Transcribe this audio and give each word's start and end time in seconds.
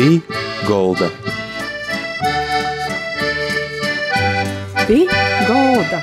Pī 0.00 0.14
Golda. 0.64 1.10
Pī 4.88 5.02
Golda. 5.44 5.98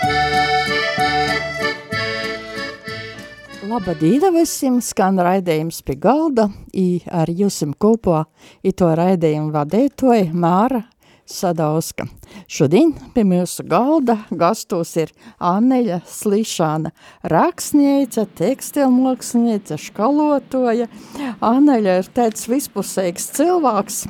Laba 3.65 3.96
dīna 3.97 4.29
visiem, 4.36 4.78
skan 4.86 5.18
raidījums 5.18 5.81
pie 5.81 5.97
galda, 5.97 6.46
i 6.78 7.02
ar 7.10 7.32
jūsim 7.33 7.73
kopā 7.73 8.28
i 8.61 8.75
to 8.78 8.91
raidījumu 9.02 9.50
vadētoja 9.57 10.29
Māra 10.29 10.84
Sadauska. 11.28 12.05
Šodien 12.48 12.93
pie 13.14 13.25
mūsu 13.28 13.66
galda 13.68 14.16
gastos 14.32 14.93
ir 15.00 15.12
Anneļa 15.43 16.00
Slišana, 16.07 16.93
rakstniece, 17.28 18.23
tekstilmokslinieca, 18.39 19.75
škalotoja. 19.82 20.88
Anneļa 21.43 21.98
ir 22.02 22.10
tāds 22.16 22.48
vispusīgs 22.48 23.28
cilvēks, 23.36 24.01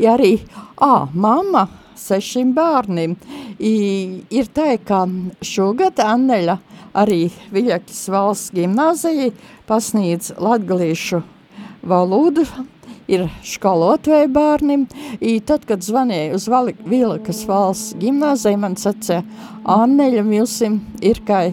ja 0.00 0.16
arī, 0.16 0.38
ā, 0.80 1.06
mama 1.12 1.66
sešiem 1.98 2.54
bērniem. 2.56 3.18
I, 3.60 3.74
ir 4.32 4.48
tā, 4.56 4.72
ka 4.80 5.04
šogad 5.44 6.00
Anneļa 6.02 6.58
arī 6.98 7.26
Viļakis 7.52 8.06
valsts 8.12 8.52
gimnāzija 8.56 9.30
pasniedz 9.68 10.32
latgalīšu 10.40 11.22
valodu 11.82 12.46
ir 13.10 13.26
skolotāji 13.46 14.30
bērniem. 14.32 14.86
I 15.20 15.38
tad, 15.46 15.66
kad 15.68 15.84
zvanīja 15.84 16.36
uz 16.36 16.48
Vīlakas 16.48 17.44
valsts 17.48 17.96
gimnāziju, 18.00 18.60
man 18.62 18.78
sacīja, 18.80 19.22
Anneļa 19.62 20.24
Milsim 20.26 20.80
ir 21.02 21.22
kā 21.26 21.48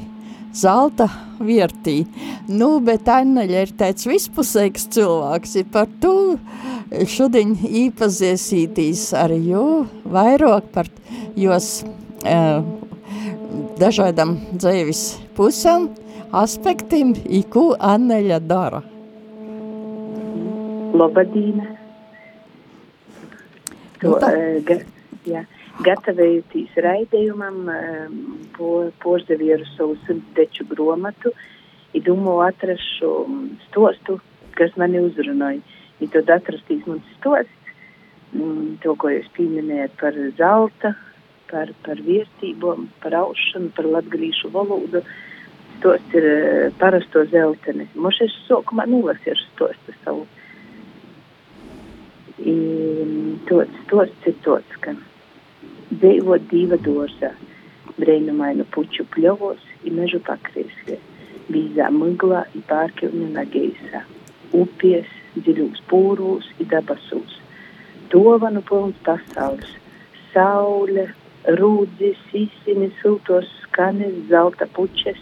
zelta 0.56 1.10
viertī. 1.40 2.04
Nu, 2.50 2.80
bet 2.84 3.08
Anneļa 3.10 3.64
ir 3.66 3.74
tāds 3.80 4.08
vispusīgs 4.10 4.90
cilvēks, 4.96 5.56
ir 5.62 5.70
par 5.74 5.90
to 6.02 6.38
šodien 7.10 7.56
īpaziesītīs 7.56 9.10
ar 9.18 9.34
jū 9.34 9.66
vairāk 10.10 10.72
par 10.74 10.90
jos 11.40 11.72
uh, 11.86 12.62
dažādam 13.80 14.38
dzīves 14.52 15.04
pusēm, 15.38 15.90
aspektiem, 16.36 17.14
ko 17.54 17.72
Anneļa 17.80 18.40
dara. 18.46 18.84
Lobadīna. 20.94 21.68
To, 24.00 24.08
Nu 24.08 24.16
tā. 24.22 24.32
eh, 24.34 24.60
ga, 24.64 24.80
jā, 25.28 25.44
gatavojoties 25.86 26.76
raidījumam, 26.86 27.62
po, 28.58 28.92
poždevieru 29.04 29.68
savu 29.76 29.98
simtdeču 30.08 30.66
gromatu, 30.70 31.34
i 31.94 32.02
domāju 32.02 32.46
atrašu 32.46 33.12
stostu, 33.68 34.20
kas 34.58 34.76
mani 34.78 35.02
uzrunāja. 35.02 35.62
I 36.00 36.08
tad 36.08 36.30
atrastīs 36.32 36.86
mans 36.88 37.04
stosts, 37.18 37.74
mm, 38.32 38.80
to, 38.84 38.96
ko 38.96 39.12
jūs 39.12 39.28
pieminējat 39.36 39.98
par 40.00 40.16
zelta, 40.38 40.94
par, 41.52 41.74
par 41.84 42.00
viesībām, 42.06 42.88
par 43.04 43.18
aušanu, 43.24 43.74
par 43.76 43.90
latgalīšu 43.98 44.52
valodu. 44.54 45.04
Stosts 45.80 46.16
ir 46.20 46.28
eh, 46.30 46.70
parasto 46.80 47.26
zelteni. 47.32 47.88
Moš 47.96 48.22
es 48.28 48.36
sokumā 48.48 48.88
nolasīšu 48.88 49.50
stostu 49.54 49.96
savu. 50.04 50.28
Tots, 53.50 53.78
tots 53.90 54.28
ir 54.30 54.36
tots, 54.46 54.76
ka 54.84 54.94
dzīvot 55.92 56.46
diva 56.52 56.78
dārzā, 56.86 57.30
brīnumainu 57.98 58.66
puķu 58.74 59.06
pļovos, 59.14 59.62
ir 59.86 59.96
mežu 59.98 60.22
pakrīsē, 60.26 60.98
bīzā 61.54 61.90
miglā, 61.94 62.46
ir 62.58 62.66
pārkilnina 62.70 63.44
geisā, 63.54 64.04
upies, 64.62 65.10
dziļūs 65.38 65.82
pūrūs, 65.92 66.50
ir 66.62 66.70
dabasūs. 66.74 67.40
Dovanu 68.14 68.64
pilns 68.70 68.98
pasaules, 69.06 69.74
saule, 70.34 71.10
rūdzis, 71.60 72.22
īsini, 72.44 72.92
siltos 73.02 73.50
skanis, 73.64 74.22
zelta 74.32 74.70
puķes, 74.78 75.22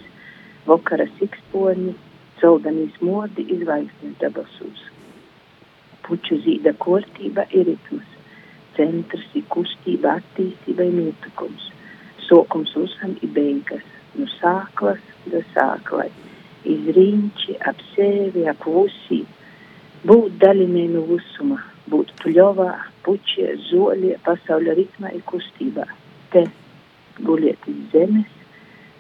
vakara 0.69 1.09
siksponi, 1.17 1.95
celdanīs 2.39 3.01
modi, 3.03 3.47
izvaigznes 3.57 4.21
dabasūs 4.23 4.87
puķu 6.07 6.39
zīda 6.45 6.73
kārtība 6.81 7.45
ir 7.51 7.67
ritms, 7.71 8.07
centrs 8.77 9.27
ir 9.35 9.45
kustība, 9.53 10.17
attīstība 10.21 10.87
ir 10.87 10.95
notikums, 11.01 11.69
sokums 12.27 12.73
uzhan 12.79 13.17
ir 13.21 13.33
beigas, 13.35 13.85
no 14.15 14.27
sāklas 14.37 15.03
do 15.31 15.41
sāklai, 15.53 16.09
izriņķi, 16.67 17.57
ap 17.69 17.81
sevi, 17.93 18.45
ap 18.49 18.65
vusī, 18.67 19.23
būt 20.07 20.39
daļinē 20.43 20.87
no 20.95 21.03
visuma, 21.11 21.59
būt 21.91 22.13
pļovā, 22.23 22.71
puķie, 23.05 23.53
zoļie, 23.69 24.17
pasaules 24.25 24.77
ritmā 24.79 25.13
ir 25.15 25.23
kustībā. 25.29 25.87
Te 26.33 26.43
guliet 27.23 27.63
iz 27.71 27.79
zemes, 27.93 28.33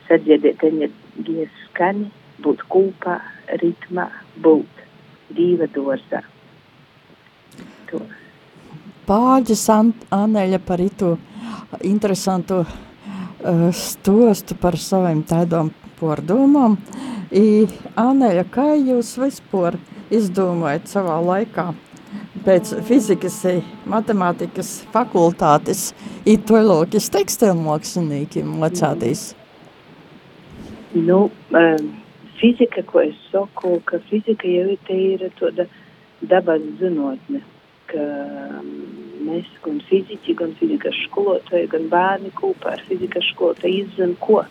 sadziedēt 0.07 0.63
enerģijas 0.71 1.61
skani, 1.65 2.09
būt 2.43 2.63
kūpā, 2.71 3.19
ritmā, 3.61 4.09
būt 4.43 4.83
dīva 5.37 5.67
dārzā. 5.75 6.23
To. 7.91 8.01
Pāģis 9.07 9.63
Anneļa 9.71 10.59
par 10.67 10.81
itu 10.83 11.13
interesantu 11.87 12.61
uh, 12.63 13.67
stostu 13.71 14.57
par 14.59 14.75
saviem 14.81 15.23
tādām 15.27 15.71
pordomām. 15.99 16.77
I, 17.31 17.67
Anneļa, 17.99 18.45
kā 18.51 18.73
jūs 18.75 19.15
vispār 19.19 19.79
izdomājat 20.13 20.91
savā 20.91 21.17
laikā 21.23 21.71
pēc 22.45 22.71
fizikas, 22.87 23.39
i 23.49 23.61
matemātikas 23.89 24.69
fakultātes 24.93 25.89
ir 26.27 26.39
toļokas 26.47 27.09
tekstilmāksliniekiem 27.15 28.53
mocātīs? 28.61 29.33
Nu, 30.95 31.27
um, 31.51 31.89
fizika, 32.39 32.83
ko 32.87 33.03
es 33.03 33.17
saku, 33.31 33.77
ka 33.85 33.99
fizika 34.07 34.47
jau 34.47 34.77
te 34.87 34.95
ir 34.95 35.27
tāda 35.39 35.67
dabas 36.21 36.63
zinātne, 36.79 37.43
ka 37.91 38.05
um, 38.59 38.71
mēs 39.27 39.49
gan 39.65 39.79
fiziķi, 39.89 40.35
gan 40.39 40.53
fizikas 40.59 40.97
skolotāji, 41.07 41.69
gan 41.71 41.87
bērni 41.91 42.31
kopā 42.37 42.75
ar 42.75 42.83
fizikas 42.87 43.27
skolotāju 43.33 43.83
izzina, 43.83 44.15
ko, 44.23 44.43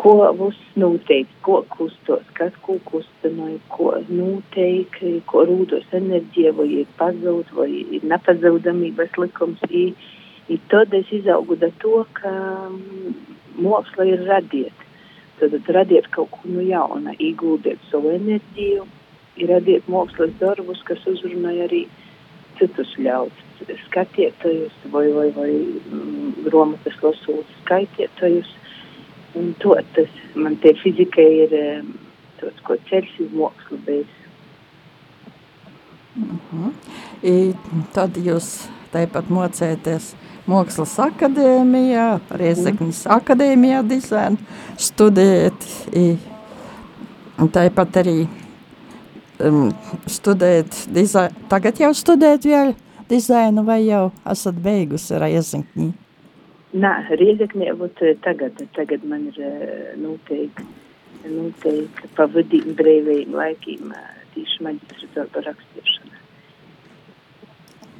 ko 0.00 0.14
būs 0.38 0.58
noteikti, 0.80 1.40
ko 1.46 1.60
kustos, 1.72 2.24
kas 2.38 2.54
ko 2.64 2.78
kustinoja, 2.88 3.58
ko 3.72 3.94
noteikti, 4.08 5.18
ko 5.30 5.44
rūdos 5.48 5.88
enerģija, 5.96 6.54
vai 6.58 6.68
ir 6.82 6.94
pazūd, 7.00 7.52
vai 7.56 7.70
ir 7.82 8.06
nepazaudamības 8.12 9.18
likums. 9.20 9.64
I, 9.70 9.90
i 10.50 10.60
tad 10.72 10.94
es 10.96 11.10
izaugu 11.20 11.58
da 11.60 11.72
to, 11.82 12.04
ka 12.16 12.32
um, 12.68 12.80
māksla 13.60 14.08
ir 14.08 14.24
radiet. 14.28 14.86
Tad 15.40 15.54
radiet 15.72 16.08
kaut 16.12 16.32
ko 16.34 16.48
no 16.52 16.64
jauna, 16.64 17.14
iegūdiet 17.16 17.80
savu 17.88 18.12
enerģiju, 18.12 18.84
radiet 19.48 19.86
mākslas 19.88 20.32
darbus, 20.40 20.82
kas 20.84 21.04
uzrunāja 21.08 21.68
arī 21.68 21.86
citus 22.60 22.92
ļaudis, 23.00 23.82
skatietojus 23.88 24.76
vai, 24.92 25.06
vai, 25.16 25.28
vai 25.36 25.50
mm, 25.50 26.46
grāmatas 26.46 26.96
lasot 27.02 27.58
skaitietojus. 27.64 28.54
Un 29.38 29.52
to 29.62 29.76
tas 29.94 30.10
man 30.34 30.56
te 30.62 30.72
fizika 30.82 31.22
ir 31.22 31.52
tāds, 32.40 32.62
ko 32.66 32.76
ceļš 32.88 33.12
uz 33.26 33.36
mākslu 33.36 33.78
bez. 33.86 34.16
I 37.22 37.52
tad 37.94 38.18
jūs 38.18 38.50
tāpat 38.90 39.30
mocēties 39.30 40.14
Mākslas 40.50 40.96
akadēmijā, 41.04 42.06
Riezeknis 42.40 43.04
akadēmijā 43.06 43.84
dizainu 43.86 44.40
studēt. 44.80 45.66
I, 45.94 46.16
tāpat 47.54 48.00
arī 48.02 48.16
um, 49.46 49.70
studēt 50.10 50.84
dizainu. 50.94 51.48
Tagad 51.50 51.80
jau 51.80 51.90
studēt 51.96 52.46
vēl 52.48 52.74
dizainu 53.10 53.64
vai 53.66 53.82
jau 53.86 54.10
esat 54.30 54.60
beigusi 54.62 55.18
Riezekņī? 55.20 55.90
Nā, 56.70 56.92
Riezeknē, 57.18 57.72
būt 57.78 58.02
eh, 58.06 58.14
tagad, 58.22 58.60
tagad 58.76 59.02
man 59.10 59.26
ir 59.32 59.40
eh, 59.42 59.90
noteikti, 59.98 60.66
noteikti 61.26 62.10
pavadīt 62.14 62.68
brīvajiem 62.78 63.34
laikiem 63.34 63.90
eh, 63.90 64.12
tieši 64.36 64.66
maģistra 64.68 65.10
darba 65.16 65.42
rakstīšana. 65.48 66.22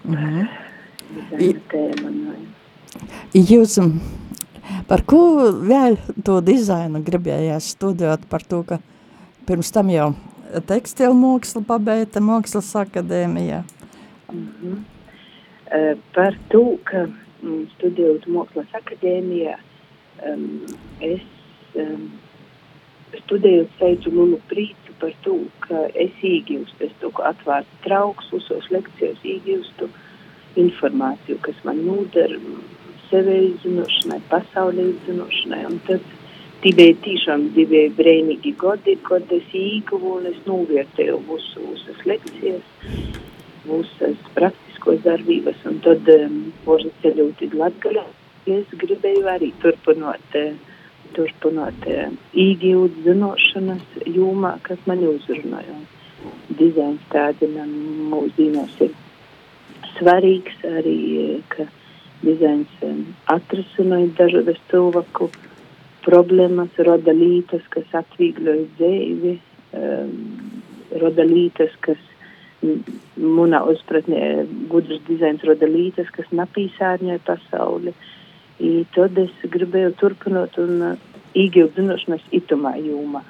Mhm. 0.07 0.49
Dizaina 1.11 1.65
tēma. 1.73 2.15
Nu, 2.15 2.37
Jūs 3.35 3.77
um, 3.83 3.97
par 4.87 5.03
ko 5.09 5.51
vēl 5.67 5.99
to 6.27 6.39
dizainu 6.45 7.03
gribējāt 7.07 7.67
studēt? 7.67 8.29
Par 8.31 8.47
to, 8.47 8.63
ka 8.67 8.79
pirms 9.51 9.75
tam 9.75 9.91
jau 9.91 10.13
tekstilu 10.67 11.15
mākslu 11.17 11.63
pabeigta 11.67 12.23
mākslas 12.25 12.73
akadēmijā. 12.85 13.63
Mhm. 14.33 14.81
Uh, 15.71 15.95
par 16.15 16.35
to, 16.51 16.65
ka 16.83 17.05
mm, 17.07 17.69
studējot 17.77 18.25
Mākslas 18.27 18.73
akadēmijā, 18.75 19.53
um, 20.27 20.65
es 20.99 21.23
um, 21.79 22.09
studējot 23.21 23.77
teicu 23.79 24.11
Lulu 24.11 24.41
prīcu 24.51 24.97
par 24.99 25.15
to, 25.23 25.37
ka 25.63 25.85
es 25.95 26.25
īgīstu, 26.27 26.75
es 26.89 26.97
to 26.99 27.13
atvērtu 27.31 27.79
trauks, 27.87 28.33
uzos 28.35 28.67
lekcijas 28.75 29.23
īgīstu 29.23 29.87
informāciju, 30.59 31.39
kas 31.47 31.63
man 31.63 31.85
nūdara 31.87 32.41
sevi 33.07 33.39
izzinošanai, 33.53 34.19
pasaulē 34.33 34.89
izzinošanai, 34.97 35.63
un 35.71 35.79
tad 35.87 36.03
tie 36.63 36.73
bija 36.77 36.97
tiešām 37.05 37.51
divi 37.57 37.87
brīnīgi 37.97 38.55
gadi, 38.61 38.97
kad 39.07 39.31
es 39.33 39.53
es 40.31 40.41
novērtēju 40.47 41.21
visu, 41.29 41.63
visas 41.71 42.03
lekcijas, 42.09 42.67
visas 43.65 44.27
praktiskos 44.35 45.01
darbības, 45.07 45.63
un 45.71 45.79
tad 45.85 46.09
um, 46.17 46.41
varu 46.67 46.93
ceļot 47.03 47.47
uz 47.47 47.57
Latgaļu. 47.63 48.05
Es 48.51 48.77
gribēju 48.83 49.27
arī 49.29 49.53
turpināt 49.63 50.37
turpināt 51.17 51.87
iegūt 52.39 53.01
zināšanas 53.05 53.99
jomā, 54.07 54.55
kas 54.67 54.81
man 54.87 55.03
uzrunāja. 55.09 55.77
Dizains 56.61 57.05
tādina 57.13 57.65
mūsdienos 58.13 58.77
ir 58.85 58.93
svarīgs 59.97 60.65
arī, 60.69 61.41
ka 61.53 61.67
dizains 62.23 62.83
atrasināja 63.33 64.11
dažādas 64.19 64.61
cilvēku 64.71 65.31
problēmas, 66.05 66.77
roda 66.87 67.15
lītas, 67.17 67.65
kas 67.73 67.89
atviegloja 68.03 68.67
dzīvi, 68.79 69.35
um, 69.77 70.15
roda 71.03 71.27
lītas, 71.27 71.75
kas 71.85 72.01
manā 73.17 73.63
uzpratnē 73.73 74.47
gudrs 74.73 75.01
dizains 75.09 75.45
roda 75.49 75.69
lītas, 75.69 76.11
kas 76.13 76.29
napīsārņoja 76.37 77.21
pasauli. 77.25 77.95
I 78.61 78.85
tad 78.95 79.17
es 79.19 79.33
gribēju 79.49 79.95
turpināt 80.01 80.59
un 80.61 80.83
uh, 80.85 80.97
iegūt 81.33 81.79
zināšanas 81.79 82.27
itumā 82.37 82.75
jūmā. 82.77 83.23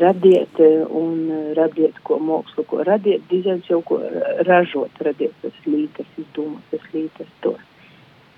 Radiet 0.00 0.60
uh, 0.62 0.86
un 0.96 1.26
uh, 1.28 1.42
radiet 1.58 1.98
ko 2.08 2.16
mākslu, 2.24 2.64
ko 2.70 2.80
radiet, 2.88 3.26
dizains 3.28 3.68
jau 3.68 3.82
ko 3.84 4.00
ražot, 4.48 5.02
radiet 5.04 5.36
tas 5.42 5.58
lītas, 5.66 6.08
izdomāt 6.22 6.64
tas 6.72 6.86
lītas, 6.94 7.28
to, 7.44 7.52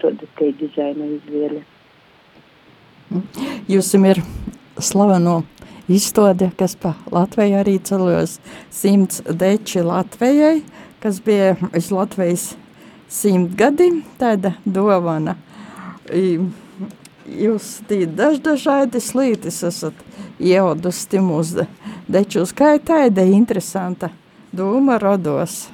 to 0.03 0.11
te 0.41 0.51
dizaina 0.59 1.07
izvēle. 1.21 1.63
Jūs 3.71 3.93
ir 3.99 4.23
slaveno 4.79 5.43
izstāde, 5.93 6.51
kas 6.59 6.77
pa 6.77 6.95
Latviju 7.13 7.61
arī 7.61 7.79
ceļos 7.79 8.39
simts 8.71 9.23
deči 9.29 9.85
Latvijai, 9.85 10.63
kas 11.03 11.21
bija 11.25 11.57
iz 11.77 11.91
Latvijas 11.93 12.53
simtgadi, 13.13 13.91
tāda 14.21 14.57
dovana– 14.65 15.37
jūs 17.27 17.77
tī 17.89 18.05
daždažādas 18.07 19.13
lietas 19.17 19.63
esat 19.67 19.95
ieaudusi 20.43 21.23
mūsu 21.23 21.67
dečus. 22.11 22.53
Kā 22.55 22.77
ir 22.77 22.85
tāda 22.87 23.25
interesanta 23.29 24.11
doma 24.53 24.99
rodos? 25.03 25.69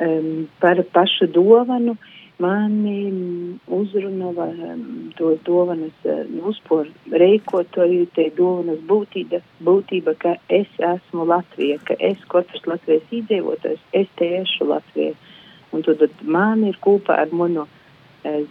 Um, 0.00 0.48
par 0.60 0.80
pašu 0.94 1.28
dovanu 1.28 1.96
mani 2.40 3.58
uzrunava 3.66 4.46
um, 4.50 4.84
to 5.16 5.36
dovanas 5.44 6.04
uh, 6.04 6.22
uzpor 6.50 6.88
reikotoju, 7.22 8.06
te 8.16 8.28
dovanas 8.36 8.80
būtība, 8.90 9.42
būtība, 9.66 10.16
ka 10.22 10.36
es 10.60 10.70
esmu 10.92 11.26
Latvija, 11.30 11.80
ka 11.84 11.96
es 12.10 12.22
katrs 12.32 12.66
Latvijas 12.66 13.12
iedzīvotājs, 13.18 13.82
es 13.92 14.08
te 14.20 14.30
ešu 14.40 14.70
Latvija. 14.72 15.16
Un 15.70 15.84
tad 15.86 16.08
man 16.22 16.64
ir 16.66 16.80
kopā 16.82 17.20
ar 17.24 17.34
manu 17.36 17.66
uh, 17.66 17.76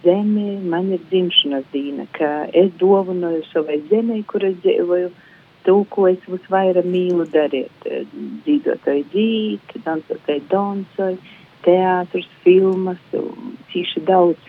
zeme 0.04 0.60
man 0.60 0.92
ir 0.92 1.02
dzimšanas 1.10 1.66
diena, 1.72 2.06
ka 2.12 2.46
es 2.52 2.70
dovanoju 2.78 3.42
savai 3.52 3.80
zemei, 3.90 4.22
kur 4.26 4.44
es 4.44 4.56
dzīvoju, 4.64 5.10
to, 5.66 5.76
ko 5.92 6.06
es 6.08 6.22
visvairāk 6.28 6.86
mīlu 6.88 7.26
darīt. 7.30 7.90
Dzīvotāji 8.46 9.04
dzīt, 9.12 9.74
dansotāji 9.84 10.46
dansai, 10.50 11.14
teātris, 11.66 12.28
filmas, 12.44 13.00
cīši 13.72 14.04
daudz. 14.08 14.48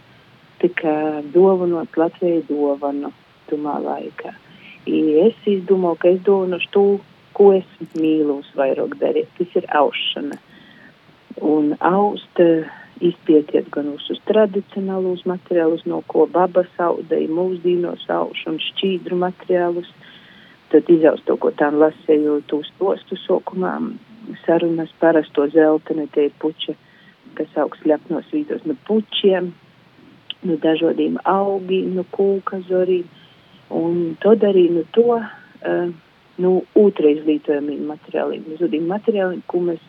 Tika 0.61 1.21
dovanot 1.33 1.95
Latvijai 1.97 2.43
dovanu 2.45 3.09
tumā 3.49 3.79
laikā. 3.81 4.35
I 4.85 4.99
es 5.23 5.47
izdomāju, 5.49 5.97
ka 6.01 6.11
es 6.13 6.21
dovanošu 6.25 6.69
to, 6.75 6.85
ko 7.37 7.47
es 7.57 7.67
mīlu 7.95 8.41
visvairāk 8.43 8.93
darīt. 9.01 9.31
Tas 9.39 9.57
ir 9.57 9.65
aušana. 9.81 10.37
Un 11.41 11.73
aust 11.79 12.41
izpietiet 13.01 13.69
gan 13.73 13.89
uz 13.95 14.05
tradicionālus 14.29 15.23
materiālus, 15.29 15.83
no 15.89 16.01
ko 16.11 16.27
baba 16.29 16.63
saudēja, 16.75 17.31
mūsdīnos 17.33 18.05
auš 18.13 18.45
un 18.51 18.59
šķīdru 18.61 19.17
materiālus. 19.23 19.89
Tad 20.71 20.87
izaust 20.93 21.25
to, 21.27 21.35
ko 21.41 21.51
tām 21.57 21.79
lasēju 21.81 22.37
tūs 22.51 22.69
postu 22.79 23.17
sokumā, 23.25 23.73
sarunas 24.45 24.93
parasto 25.01 25.47
zelteni, 25.51 26.07
tie 26.13 26.29
puķi, 26.39 26.77
kas 27.37 27.57
augst 27.61 27.85
ļapnos 27.87 28.29
vīdos 28.33 28.63
no 28.67 28.75
puķiem, 28.87 29.51
no 30.47 30.57
dažādiem 30.61 31.19
augiem, 31.27 31.93
no 31.97 32.05
kūka 32.15 32.61
zorīm. 32.69 33.05
Un 33.71 34.17
tad 34.23 34.43
arī 34.43 34.67
no 34.73 34.83
to, 34.95 35.19
uh, 35.19 35.91
no 36.41 36.51
otrais 36.75 37.21
lītojumiem 37.27 37.85
materiāliem, 37.91 38.43
no 38.47 38.57
zudiem 38.59 38.89
materiāliem, 38.89 39.43
ko 39.47 39.61
mēs 39.69 39.83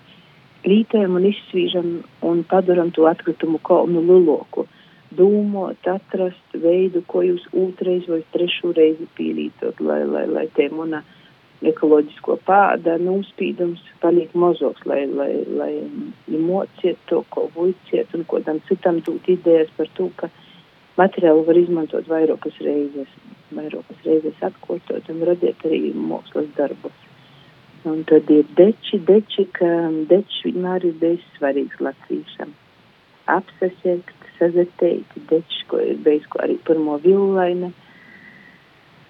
rītējam 0.66 1.16
un 1.18 1.26
izsvīžam 1.30 1.88
un 2.28 2.44
padaram 2.48 2.92
to 2.94 3.08
atkritumu 3.10 3.58
kalnu 3.66 4.04
liloku. 4.06 4.66
Dūmot, 5.12 5.82
atrast 5.92 6.54
veidu, 6.56 7.02
ko 7.06 7.20
jūs 7.26 7.42
otrais 7.52 8.06
vai 8.08 8.22
trešo 8.32 8.72
reizi 8.76 9.08
pīlītot, 9.18 9.82
lai, 9.84 10.00
lai, 10.08 10.24
lai 10.30 10.46
te 10.56 10.70
muna 10.72 11.02
ekoloģisko 11.70 12.38
pāda 12.46 12.96
nūspīdums 13.02 13.82
paliek 14.02 14.32
mazāks, 14.38 14.84
lai, 14.88 15.04
lai, 15.06 15.32
lai 15.58 15.72
mociet 16.28 16.98
to, 17.10 17.22
ko 17.34 17.48
vuiciet 17.54 18.14
un 18.16 18.26
ko 18.28 18.40
tam 18.46 18.60
citam 18.68 19.00
tūt 19.06 19.28
idejas 19.36 19.70
par 19.76 19.90
to, 19.98 20.08
ka 20.16 20.30
materiālu 20.98 21.44
var 21.46 21.60
izmantot 21.60 22.08
vairākas 22.10 22.58
reizes, 22.64 23.12
vairākas 23.56 24.08
reizes 24.08 24.44
atkārtot 24.48 25.08
un 25.12 25.22
radiet 25.28 25.64
arī 25.68 25.92
mākslas 25.96 26.50
darbus. 26.58 26.98
Un 27.88 28.04
tad 28.06 28.28
ir 28.30 28.46
deči, 28.58 29.00
deči, 29.08 29.48
ka 29.58 29.68
deči 30.10 30.52
vienmēr 30.52 30.84
ir 30.86 30.98
bijis 31.00 31.24
svarīgs 31.38 31.80
latviešam. 31.82 32.52
Apsasiekt, 33.32 34.28
sazetēt, 34.38 35.16
deči, 35.30 35.64
ko 35.70 35.80
ir 35.82 35.98
bijis, 36.04 36.28
ko 36.30 36.42
arī 36.44 36.60
pirmo 36.66 36.98
villaina. 37.02 37.72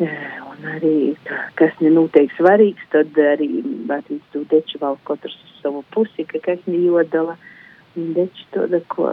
Un 0.00 0.68
arī, 0.72 1.14
kas 1.58 1.74
nenotiek 1.84 2.32
svarīgs, 2.38 2.84
tad 2.94 3.16
arī 3.20 3.48
Latvijas 3.88 4.24
tu 4.32 4.44
deči 4.48 4.80
vēl 4.80 4.96
katrs 5.08 5.36
savu 5.60 5.84
pusi, 5.94 6.24
ka 6.28 6.40
kas 6.44 6.62
nejodala. 6.66 7.36
Deči 7.92 8.46
tāda, 8.54 8.80
ko, 8.88 9.10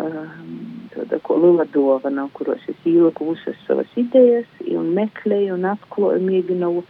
tāda, 0.94 1.20
ko 1.28 1.36
lila 1.36 1.66
dovana, 1.74 2.30
kuros 2.32 2.64
es 2.72 2.86
ieliku 2.88 3.34
visas 3.34 3.60
savas 3.68 3.92
idejas 4.00 4.48
un 4.72 4.94
meklēju 4.96 5.58
un 5.58 5.68
atklāju, 5.74 6.24
mēģināju 6.24 6.86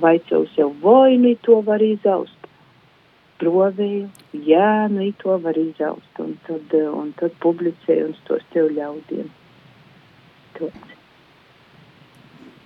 vaicāju 0.00 0.48
sev, 0.54 0.72
vai 0.80 1.18
nu 1.20 1.34
to 1.44 1.60
var 1.68 1.84
izaust. 1.84 2.48
Provēju, 3.42 4.08
jā, 4.48 4.72
nu 4.88 5.10
to 5.20 5.36
var 5.44 5.60
izaust, 5.60 6.24
un 6.24 6.32
tad, 6.48 6.72
un 6.72 7.12
tad 7.20 7.36
publicēju 7.44 8.08
un 8.08 8.18
tos 8.24 8.50
tev 8.56 8.72
ļaudiem. 8.72 9.28
Tots. 10.56 10.93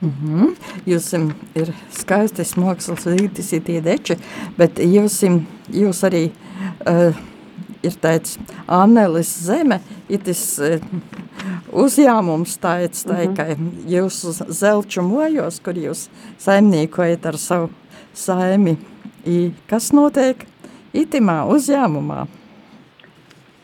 Mm 0.00 0.10
-hmm. 0.10 0.56
Jūs 0.86 1.12
ir 1.54 1.72
skaistas 1.90 2.56
mākslas 2.56 3.06
rītis, 3.06 3.52
ir 3.52 3.62
tie 3.62 3.80
deči, 3.80 4.16
bet 4.58 4.78
jūs, 4.78 5.24
jūs 5.70 6.02
arī 6.06 6.30
uh, 6.86 7.16
ir 7.82 7.92
tāds 8.02 8.38
Annelis 8.66 9.32
Zeme, 9.46 9.80
ir 10.08 10.18
tas 10.18 10.58
uh, 10.58 10.78
uzņēmums 11.72 12.58
tāds, 12.62 13.04
tā, 13.06 13.26
mm 13.26 13.34
-hmm. 13.34 13.36
ka 13.36 13.44
jūs 13.90 14.42
zelču 14.48 15.02
mojos, 15.02 15.60
kur 15.60 15.74
jūs 15.74 16.08
saimniekojat 16.38 17.26
ar 17.26 17.36
savu 17.36 17.70
saimi. 18.14 18.76
I, 19.26 19.50
kas 19.66 19.92
notiek 19.92 20.46
itimā 20.94 21.44
uzņēmumā? 21.46 22.26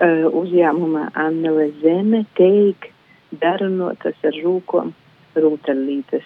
Uh, 0.01 0.35
uzņēmumā 0.35 1.11
Annele 1.15 1.71
Zeme 1.83 2.27
teik 2.37 2.91
darunotas 3.41 4.15
ar 4.25 4.33
rūkom 4.45 4.93
rūtelītes, 5.39 6.25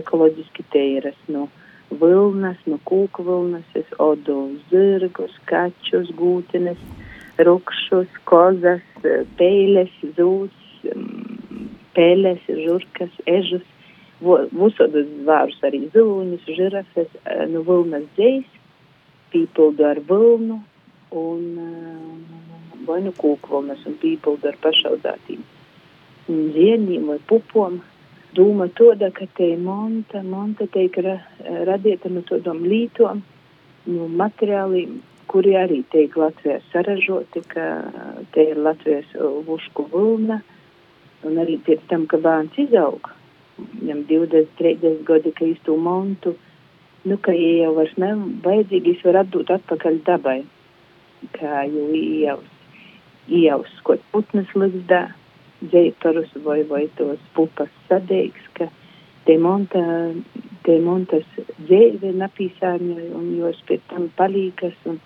ekoloģiski 0.00 0.64
teiras 0.72 1.18
no 1.28 1.48
vilnas, 1.90 2.58
no 2.70 2.78
kūku 2.86 3.24
vilnas, 3.26 3.66
es 3.78 3.88
odu 3.98 4.36
zirgus, 4.70 5.34
kačus, 5.50 6.12
gūtenes, 6.18 6.80
rukšus, 7.46 8.08
kozas, 8.28 8.84
peiles, 9.40 9.92
zūs, 10.16 10.56
pēles, 11.96 12.42
žurkas, 12.64 13.12
ežus, 13.26 13.66
visādus 14.20 15.08
zvārus, 15.22 15.60
arī 15.66 15.86
ziloņus, 15.94 16.50
žirafes, 16.58 17.14
nu 17.50 17.64
vilnas 17.66 18.04
dzējs, 18.18 18.58
pīpildu 19.32 19.86
ar 19.86 20.02
vilnu 20.10 20.60
un 21.16 21.46
vai 22.86 23.00
nu 23.04 23.12
kūkvilnas 23.16 23.82
un 23.88 23.96
pīpildu 24.02 24.50
ar 24.50 24.60
pašaudātīm 24.62 25.42
zieņiem 26.30 27.08
vai 27.10 27.18
pupom. 27.30 27.80
Doma 28.34 28.68
toda, 28.68 29.10
ka 29.10 29.26
te 29.36 29.56
monta, 29.56 30.22
monta 30.22 30.66
teik 30.66 30.98
ra, 31.02 31.18
radieta 31.66 32.10
no 32.12 32.22
todom 32.26 32.62
lītom, 32.68 33.22
no 33.90 34.08
materiāliem, 34.20 35.00
kuri 35.30 35.54
arī 35.58 35.80
teik 35.92 36.16
Latvijā 36.18 36.58
saražoti, 36.72 37.42
ka 37.52 37.66
te 38.34 38.48
ir 38.50 38.58
Latvijas 38.58 39.10
vušku 39.46 39.86
vulna, 39.92 40.40
un 41.26 41.38
arī 41.42 41.58
pēc 41.66 41.82
tam, 41.90 42.06
ka 42.10 42.18
bērns 42.22 42.56
izaug, 42.58 43.10
viņam 43.58 44.04
20, 44.08 44.54
30 44.58 45.02
gadi, 45.06 45.34
ka 45.36 45.46
īstu 45.46 45.76
montu, 45.78 46.34
nu, 47.04 47.18
ka 47.22 47.34
ja 47.36 47.52
jau 47.64 47.74
vairs 47.78 47.94
nav 48.00 48.24
vajadzīgi, 48.46 48.96
es 48.96 49.06
varu 49.06 49.22
atdot 49.22 49.54
atpakaļ 49.54 50.02
dabai, 50.08 50.40
kā 51.36 51.64
jau 51.68 51.86
iejaus, 51.96 52.50
iejaus, 53.28 53.72
ko 53.86 53.98
putnas 54.12 54.50
ligzdā, 54.56 55.06
dzēparus 55.60 56.32
vai, 56.44 56.62
vai 56.68 56.86
tos 56.96 57.20
pupas 57.36 57.70
sadeigs, 57.88 58.44
ka 58.56 58.68
te 59.26 59.36
monta, 59.38 59.82
te 60.64 60.76
montas 60.82 61.26
dzēve 61.60 62.12
napīsārņoja 62.16 63.10
un 63.16 63.32
jos 63.38 63.60
pēc 63.68 63.84
tam 63.92 64.08
palīgas 64.18 64.76
un 64.90 65.00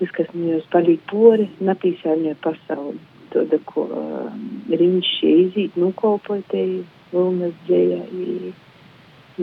tas, 0.00 0.12
kas 0.16 0.30
nu 0.34 0.54
jos 0.54 0.66
palīg 0.72 1.02
pori, 1.10 1.48
napīsārņoja 1.64 2.38
pasauli. 2.44 2.98
Tāda, 3.30 3.60
ko 3.62 3.84
uh, 3.86 4.30
riņš 4.74 5.10
izīt 5.28 5.76
nukolpoja 5.78 6.42
te 6.50 6.62
vilnas 7.12 7.52
dzējā, 7.68 8.00
i, 8.10 8.54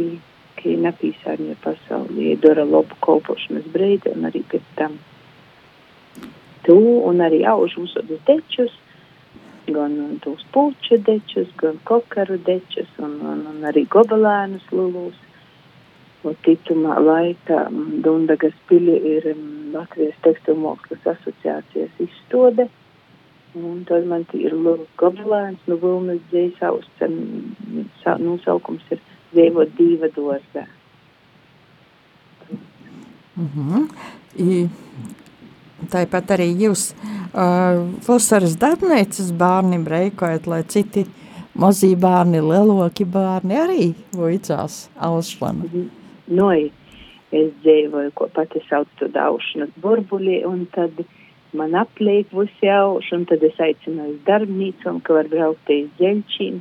i, 0.01 0.07
ka 0.57 0.73
napīsārņoja 0.87 1.59
pasauli, 1.63 2.33
i 2.33 2.39
dara 2.43 2.65
labu 2.67 2.97
kolpošanas 3.05 3.69
breidi 3.71 4.11
un 4.11 4.27
arī 4.27 4.43
pēc 4.51 4.65
tam. 4.79 4.97
Tu 6.67 6.75
un 6.75 7.23
arī 7.23 7.45
auž 7.47 7.77
uzsodas 7.79 8.19
dečus, 8.27 8.75
gan 9.73 10.19
tos 10.23 10.43
puču 10.53 10.97
dečus, 11.07 11.47
gan 11.61 11.79
kokaru 11.83 12.37
dečus 12.45 12.89
un, 12.97 13.19
un, 13.31 13.45
un 13.51 13.65
arī 13.69 13.85
gobelēnus 13.91 14.67
lulūs. 14.71 15.23
Titumā 16.43 16.97
laikā 16.99 17.59
Dundagas 18.03 18.55
pili 18.67 18.97
ir 19.15 19.29
Latvijas 19.71 20.17
tekstilu 20.25 20.59
mākslas 20.59 21.05
asociācijas 21.13 22.01
izstode. 22.03 22.67
Un 23.55 23.85
tad 23.87 24.05
man 24.09 24.25
ir 24.35 24.53
gobelēns, 24.99 25.61
nu 25.69 25.77
vilnas 25.81 26.19
dzēsaus, 26.31 26.89
nosaukums 28.19 28.91
ir 28.91 28.99
Dzīvot 29.27 29.73
dīva 29.75 30.07
dozē. 30.15 30.63
Mm 33.37 33.49
-hmm. 33.55 33.87
I, 34.39 34.69
tāpat 35.91 36.33
arī 36.37 36.47
jūs 36.63 36.89
uh, 36.93 37.85
vasaras 38.07 38.57
darbnīcas 38.59 39.31
bērniem 39.37 39.85
reikojat, 39.87 40.47
lai 40.49 40.63
citi 40.69 41.05
mazie 41.57 41.95
bērni, 41.99 42.41
lieloki 42.41 43.05
bērni 43.05 43.59
arī 43.61 43.85
vicās 44.15 44.87
aušanu. 45.09 45.87
Noi, 46.27 46.69
es 47.31 47.53
dzīvoju, 47.63 48.13
ko 48.17 48.29
pati 48.33 48.61
sauc 48.67 48.89
to 48.99 49.09
daušanas 49.13 49.71
burbuļi, 49.83 50.41
un 50.49 50.65
tad 50.75 50.99
man 51.57 51.75
apliek 51.79 52.33
visi 52.35 52.69
auši, 52.71 53.13
un 53.15 53.27
tad 53.29 53.45
es 53.47 53.61
aicinu 53.63 54.11
uz 54.11 54.19
darbnīcom, 54.27 55.01
ka 55.05 55.19
var 55.19 55.31
braukt 55.31 55.71
uz 55.73 55.87
ģeļčīm, 56.01 56.59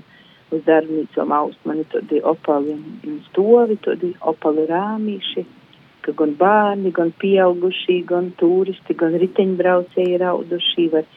uz 0.54 0.64
darbnīcom 0.68 1.34
aust 1.34 1.68
mani 1.68 1.84
todi 1.90 2.22
opali 2.22 2.76
un 2.76 3.20
stovi, 3.30 3.78
todi 3.82 4.14
opali 4.22 4.68
rāmīši 4.70 5.44
ka 6.06 6.14
gan 6.18 6.34
bērni, 6.38 6.92
gan 6.94 7.12
pieaugušie, 7.20 8.02
gan 8.08 8.30
turisti, 8.40 8.94
gan 8.98 9.16
riteņbraucēji 9.22 10.20
raudušie 10.22 10.90
var 10.92 11.08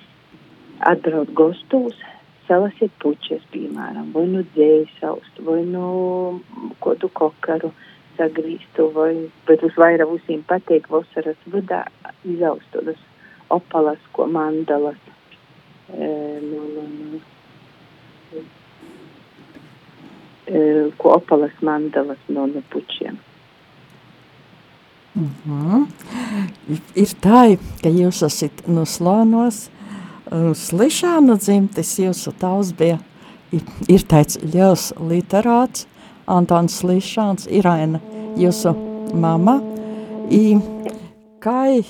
atbraukt 0.92 1.36
gostos, 1.38 2.00
salasiet 2.48 2.94
puķes, 3.04 3.46
piemēram, 3.54 4.10
vai 4.16 4.26
nu 4.32 4.42
dzēsaust, 4.56 5.42
vai 5.46 5.62
nu 5.68 5.86
kodu 6.84 7.12
kokaru 7.14 7.72
sagrīstu, 8.18 8.90
vai, 8.96 9.14
bet 9.48 9.64
uz 9.64 9.78
vairāk 9.80 10.12
visiem 10.16 10.44
patīk 10.50 10.90
vasaras 10.92 11.40
vidā 11.54 11.86
izaust 12.28 12.68
tādas 12.74 13.00
opalas, 13.54 14.02
ko 14.16 14.28
mandalas. 14.28 15.00
E, 15.94 16.10
nu, 16.44 16.66
nu, 16.74 16.84
nu, 16.98 18.44
e, 20.50 20.60
ko 20.98 21.16
opalas 21.18 21.56
mandalas 21.66 22.30
no, 22.34 22.50
puķiem. 22.74 23.18
Mm 25.20 25.30
-hmm. 25.46 25.86
Ir 26.96 27.08
tā, 27.22 27.58
ka 27.84 27.90
jūs 27.90 28.26
esat 28.26 28.68
no 28.68 28.86
slānos, 28.86 29.70
slišāna 30.54 31.38
dzimtes, 31.38 32.00
jūsu 32.00 32.32
tavs 32.40 32.72
bija, 32.72 33.00
ir 33.88 34.02
tāds 34.08 34.38
ļaus 34.54 34.94
literāts, 35.10 35.86
Antons 36.28 36.82
Slišāns, 36.82 37.48
Iraina, 37.50 38.00
jūsu 38.38 38.76
mama, 39.14 39.62
i, 40.30 40.58
kā 41.42 41.84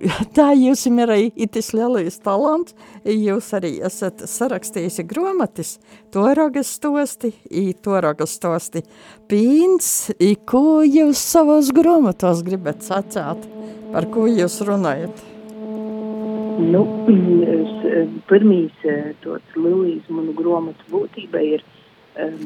tā 0.36 0.50
jūs 0.56 0.86
ir 0.88 1.10
arī 1.12 1.28
itis 1.36 1.72
lielais 1.76 2.16
talants, 2.24 2.74
jūs 3.04 3.50
arī 3.56 3.72
esat 3.84 4.22
sarakstījusi 4.28 5.04
gromatis, 5.08 5.74
toragas 6.14 6.72
stosti, 6.78 7.34
i 7.50 7.74
toragas 7.84 8.38
stosti 8.38 8.82
pīns, 9.28 10.10
ko 10.48 10.80
jūs 10.86 11.20
savos 11.20 11.72
gromatos 11.76 12.40
gribat 12.46 12.86
sacāt, 12.86 13.44
par 13.92 14.08
ko 14.14 14.24
jūs 14.30 14.60
runājat? 14.68 15.24
Nu, 16.60 16.84
pirmīs 18.30 18.84
tots 19.24 19.56
Lilijas 19.56 20.08
manu 20.12 20.32
gromatu 20.36 20.92
būtība 20.92 21.44
ir 21.44 21.64
um, 22.20 22.38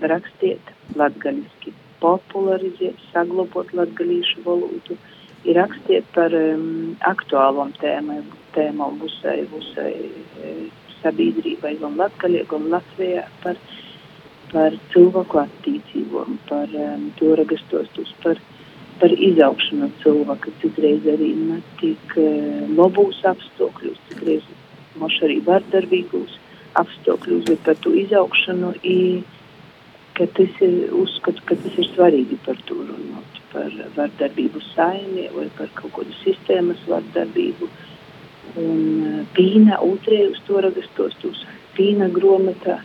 rakstiet 0.00 0.72
latgaļiski, 0.96 1.72
popularizēt, 2.00 3.00
saglabot 3.12 3.72
latgaļīšu 3.76 4.44
valodu, 4.44 4.96
uh, 4.96 5.13
rakstiet 5.52 6.06
par 6.14 6.32
um, 6.32 6.94
aktuālām 7.04 7.74
tēmām, 7.80 8.24
tēmām 8.54 8.96
visai, 9.02 9.42
visai 9.50 9.92
e, 10.40 10.52
sabiedrībai, 11.02 11.74
gan 11.82 11.98
Latgaļā, 12.00 12.44
gan 12.48 12.68
Latvijā, 12.72 13.26
par, 13.42 13.60
par 14.52 14.78
cilvēku 14.94 15.42
attīcībām, 15.42 16.38
par 16.48 16.72
um, 16.72 17.10
to 17.18 17.34
ragastos, 17.36 18.14
par, 18.24 18.40
par 19.02 19.12
izaugšanu 19.12 19.90
cilvēka, 20.00 20.54
citreiz 20.62 21.04
arī 21.12 21.34
ne 21.42 21.60
tik 21.82 22.16
uh, 22.16 22.64
labūs 22.78 23.20
apstākļus, 23.34 24.00
citreiz 24.08 24.48
moši 25.00 25.24
arī 25.28 25.38
vardarbīgūs 25.44 26.40
apstākļus, 26.80 27.46
bet 27.50 27.64
par 27.68 27.80
to 27.84 27.92
izaugšanu, 28.00 28.74
i, 28.80 28.98
ka 30.16 30.30
tas 30.38 30.60
ir, 30.64 30.84
uzskatu, 30.94 31.44
ka 31.50 31.58
tas 31.58 31.80
ir 31.82 31.90
svarīgi 31.92 32.40
par 32.46 32.60
to 32.70 32.80
runāt 32.80 33.43
par 33.54 33.74
vardarbību 33.96 34.62
saimē 34.72 35.28
vai 35.34 35.48
par 35.58 35.70
kaut 35.78 35.94
kādu 35.98 36.16
sistēmas 36.22 36.82
vardarbību. 36.90 37.70
Un 38.60 38.80
eh, 39.08 39.20
Pīna 39.36 39.78
otrē 39.82 40.24
uz 40.30 40.40
to 40.48 40.60
rakstos, 40.64 41.16
tos 41.22 41.44
Pīna 41.78 42.10
gromotā 42.14 42.80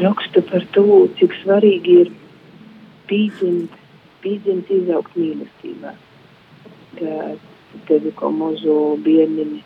raksta 0.00 0.42
par 0.50 0.64
to, 0.76 1.04
cik 1.18 1.34
svarīgi 1.42 1.96
ir 2.04 2.12
pīdzimt, 3.10 3.74
pīdzimt 4.24 4.70
izaugt 4.74 5.16
mīlestībā. 5.18 5.92
Ka 6.98 7.14
tevi 7.88 8.14
kā 8.18 8.30
mazu 8.32 8.78
bērnini 9.04 9.60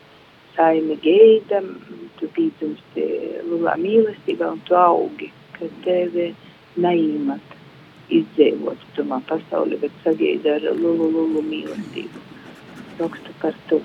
saimi 0.56 0.98
gaidam, 1.04 1.70
tu 2.18 2.28
pīdzimsti 2.34 3.06
lielā 3.46 3.76
mīlestībā 3.80 4.50
un 4.56 4.64
tu 4.68 4.76
augi, 4.78 5.30
ka 5.56 5.70
tevi 5.84 6.32
neīmat 6.82 7.57
izdzīvot 8.10 8.82
tumā 8.96 9.20
pasauli, 9.28 9.78
bet 9.80 9.94
sagaida 10.04 10.56
ar 10.58 10.66
lulu, 10.78 11.10
lulu 11.12 11.42
mīlestību. 11.44 12.24
Rakstu 12.98 13.34
par 13.42 13.56
to. 13.68 13.80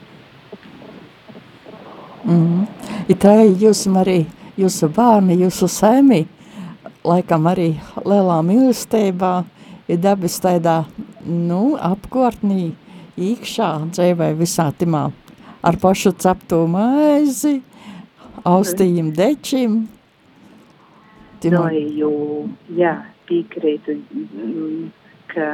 Mm. 2.24 2.64
I 3.12 3.16
tā 3.20 3.36
jūs 3.44 3.84
arī, 4.00 4.24
jūsu 4.58 4.88
bērni, 4.96 5.36
jūsu 5.44 5.68
saimī, 5.68 6.24
laikam 7.04 7.50
arī 7.52 7.74
lielā 8.08 8.40
mīlestībā, 8.48 9.34
ir 9.92 10.00
dabas 10.00 10.40
tādā, 10.44 10.84
nu, 11.28 11.76
apkārtnī, 11.76 12.72
īkšā, 13.20 13.70
dzīvē 13.92 14.32
visā 14.40 14.70
timā, 14.80 15.10
ar 15.62 15.80
pašu 15.82 16.14
cepto 16.16 16.64
maizi, 16.72 17.60
austījiem 18.48 19.12
dečim. 19.16 19.82
Timā. 21.44 21.66
No, 21.68 21.84
jo, 22.00 22.14
jā, 22.80 22.96
piekrītu, 23.34 23.98
mm, 23.98 24.90
ka 25.34 25.50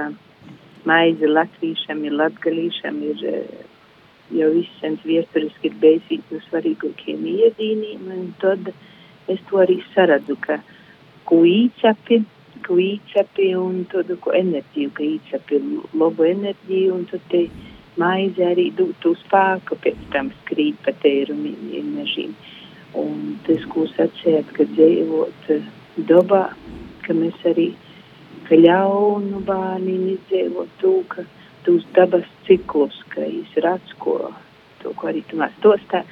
maize 0.88 1.28
latviešam 1.28 2.04
ir 2.08 2.16
latgalīšam 2.20 3.00
ir 3.12 3.24
eh, 3.32 3.62
jau 4.40 4.50
visens 4.56 5.06
viesturiski 5.08 5.72
ir 5.72 5.78
beidzīt 5.84 6.34
no 6.34 6.42
svarīgākiem 6.48 7.24
iedīniem, 7.34 8.12
un 8.16 8.28
tad 8.44 8.72
es 9.30 9.42
to 9.50 9.64
arī 9.64 9.80
saredzu, 9.94 10.38
ka 10.44 10.60
ko 11.30 11.42
īcapi, 11.46 12.22
ko 12.66 12.78
īcapi 12.82 13.50
un 13.58 13.84
tādu 13.92 14.18
ko 14.22 14.34
enerģiju, 14.38 14.94
ka 14.98 15.06
īcapi 15.06 15.62
labu 16.02 16.28
enerģiju, 16.30 16.94
un 16.96 17.06
tad 17.10 17.26
te 17.34 17.46
maize 18.00 18.46
arī 18.46 18.70
dūtu 18.78 19.16
spēku 19.24 19.78
pēc 19.84 20.08
tam 20.14 20.32
skrīt 20.42 20.80
pa 20.86 20.94
tēru 21.04 21.36
mežīm. 21.38 22.36
Un 22.98 23.38
tas, 23.46 23.66
ko 23.70 23.86
sacējat, 23.92 24.50
ka 24.56 24.66
dzīvot 24.72 25.52
dabā, 26.10 26.48
ka 27.10 27.18
mēs 27.18 27.46
arī, 27.50 27.72
ka 28.46 28.58
ļaunu 28.60 29.42
bērniem 29.48 30.08
izdzīvo 30.14 30.68
to, 30.82 31.00
ka 31.10 31.26
tos 31.66 31.86
dabas 31.98 32.28
ciklus, 32.46 32.94
ka 33.10 33.26
viņš 33.26 33.56
redz, 33.66 33.96
ko, 34.04 34.20
to, 34.84 34.94
ko 34.94 35.10
arī 35.10 35.24
tu 35.30 35.40
mēs 35.42 35.56
tostā, 35.66 36.04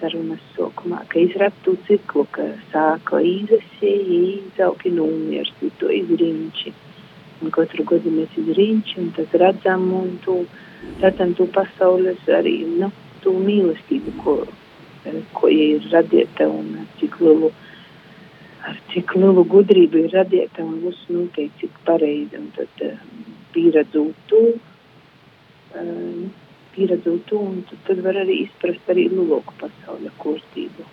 sarunas 0.00 0.42
sokumā, 0.56 1.00
ka 1.08 1.16
viņš 1.16 1.36
redz 1.40 1.64
to 1.64 1.74
ciklu, 1.88 2.26
ka 2.36 2.46
sāka 2.74 3.22
izasēja, 3.24 4.20
izauki 4.36 4.92
numirsti, 4.96 5.72
to 5.80 5.88
izrinči. 5.92 6.74
Un 7.40 7.52
katru 7.56 7.86
gadu 7.88 8.12
mēs 8.12 8.36
izrinči, 8.36 8.98
un 9.00 9.10
tad 9.16 9.32
redzam, 9.40 9.86
un 9.96 10.12
tu, 10.24 10.42
redzam 11.00 11.32
to 11.38 11.48
pasaules 11.56 12.28
arī, 12.28 12.58
nu, 12.82 12.92
to 13.24 13.32
mīlestību, 13.36 14.16
ko, 14.20 14.36
ko 15.36 15.52
ir 15.52 15.88
radieta 15.92 16.48
un 16.52 16.84
cik 17.00 17.16
lielu, 17.24 17.52
ar 18.68 18.78
cik 18.92 19.14
lielu 19.16 19.44
gudrību 19.54 20.04
ir 20.04 20.14
radieta 20.16 20.64
un 20.64 20.80
viss 20.84 21.08
noteikti 21.12 21.66
cik 21.66 21.80
pareizi. 21.86 22.38
Un 22.40 22.50
tad 22.56 22.84
uh, 22.86 22.98
pieredzot 23.54 24.24
to, 24.32 24.42
uh, 25.80 26.22
pieredzot 26.74 27.24
to, 27.30 27.40
un 27.52 27.62
tad, 27.70 27.82
tad 27.88 28.02
var 28.06 28.20
arī 28.24 28.42
izprast 28.46 28.92
arī 28.92 29.08
lielāku 29.12 29.56
pasaules 29.62 30.16
kustību, 30.22 30.86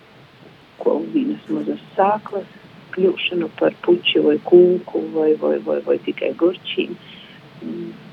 ko 0.82 0.98
vienas 1.14 1.46
mazas 1.52 1.84
sāklas, 1.96 2.50
kļūšanu 2.96 3.50
par 3.60 3.76
puķi 3.84 4.24
vai 4.24 4.36
kūku 4.50 5.04
vai, 5.14 5.32
vai, 5.40 5.56
vai, 5.66 5.80
vai 5.86 5.98
tikai 6.06 6.32
gurčīm. 6.40 6.96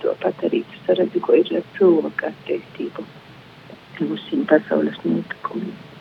To 0.02 0.16
pat 0.22 0.42
arī 0.48 0.64
tu 0.70 0.82
saredzi, 0.88 1.22
ko 1.22 1.38
ir 1.38 1.52
ar 1.60 1.68
cilvēku 1.78 2.32
attīstību 2.32 3.06
visiem 4.04 4.44
pasaules 4.50 4.98
notikumiem. 5.06 5.95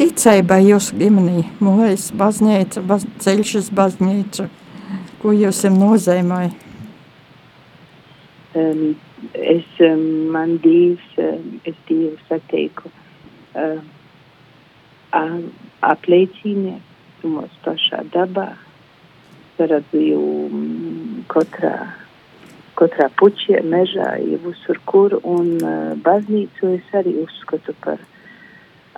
Ticībai 0.00 0.62
jūsu 0.64 0.96
ģimenī, 0.96 1.42
mūžs, 1.60 2.06
baznīca, 2.16 2.80
baz, 2.88 3.02
ceļš 3.20 3.50
uz 3.58 3.66
baznīcu, 3.76 4.46
ko 5.20 5.32
jūs 5.36 5.58
jums 5.66 5.76
nozīmēja? 5.76 6.54
Um, 8.56 8.94
es, 9.36 9.66
um, 9.84 10.06
man 10.32 10.54
dievs, 10.64 11.04
um, 11.20 11.58
es 11.68 11.76
dievu 11.90 12.16
sateiku, 12.30 12.88
um, 13.60 13.82
apliecina 15.84 16.78
mūsu 17.20 17.60
pašā 17.66 18.00
dabā, 18.14 18.54
redzu 19.60 20.00
jau 20.00 20.22
um, 20.46 21.26
katrā 21.28 21.74
katrā 22.80 23.10
puķē, 23.20 23.60
mežā, 23.68 24.14
jau 24.24 24.40
visur 24.46 24.80
kur, 24.88 25.18
un 25.20 25.58
uh, 25.60 25.92
baznīcu 26.08 26.72
es 26.78 26.96
arī 26.96 27.18
uzskatu 27.26 27.76
par, 27.84 28.00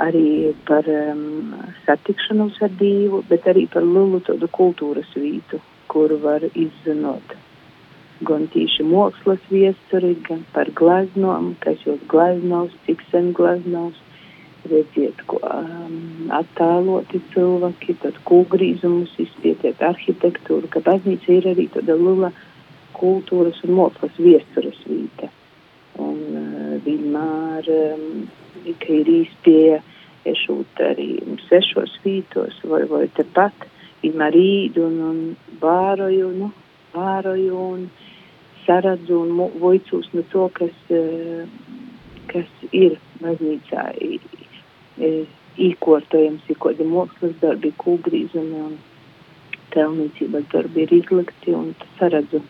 arī 0.03 0.53
par 0.69 0.89
um, 0.91 1.55
satikšanos 1.87 2.59
ar 2.67 2.75
Dievu, 2.81 3.23
bet 3.31 3.47
arī 3.51 3.69
par 3.71 3.87
lielu 3.87 4.23
tādu 4.27 4.51
kultūras 4.51 5.15
vītu, 5.19 5.61
kuru 5.93 6.19
var 6.23 6.45
izzinot 6.53 7.37
gan 8.27 8.47
tīši 8.53 8.85
mākslas 8.87 9.43
viesturi, 9.51 10.15
gan 10.29 10.45
par 10.55 10.71
glaznom, 10.79 11.53
kas 11.63 11.83
jūs 11.87 12.01
glaznovs, 12.11 12.75
cik 12.87 13.03
sen 13.11 13.33
glaznovs, 13.37 13.99
redziet, 14.71 15.19
ko 15.27 15.41
um, 15.43 16.31
attēloti 16.39 17.19
cilvēki, 17.33 17.97
tad 18.05 18.19
kūgrīzumus 18.29 19.15
izpietiet 19.25 19.83
arhitektūru, 19.83 20.71
ka 20.71 20.85
baznīca 20.87 21.33
ir 21.35 21.49
arī 21.55 21.67
tāda 21.75 21.99
liela 21.99 22.31
kultūras 22.95 23.59
un 23.67 23.75
mākslas 23.81 24.21
viestures 24.23 24.79
vīta. 24.87 25.33
Un 26.03 26.21
uh, 26.39 26.77
vienmēr, 26.87 27.73
um, 27.75 28.77
ka 28.79 29.01
ir 29.01 29.11
īspēja 30.23 30.33
iešūt 30.33 30.81
arī 30.81 31.37
sešos 31.49 31.99
vītos 32.05 32.55
vai, 32.65 32.85
vai 32.87 33.09
tepat, 33.17 33.53
vienmēr 34.03 34.35
īd 34.35 34.79
un, 34.79 35.01
un 35.01 35.37
vāroju, 35.61 36.31
nu, 36.37 36.53
vāroju 36.95 37.59
un 37.59 37.91
saradzu 38.67 39.19
un 39.23 39.51
voicūs 39.61 40.09
no 40.15 40.23
to, 40.31 40.49
kas, 40.55 40.75
uh, 40.91 41.47
kas 42.29 42.49
ir 42.73 42.99
baznīcā 43.21 43.91
īkortojams, 45.59 46.43
ir 46.49 46.59
kādi 46.59 46.85
mākslas 46.87 47.35
darbi, 47.41 47.73
kūgrīzumi 47.79 48.63
un 48.63 48.79
telnīcības 49.73 50.49
darbi 50.53 50.85
ir 50.87 50.93
izlikti 50.93 51.55
un 51.55 51.75
saradzu. 51.99 52.43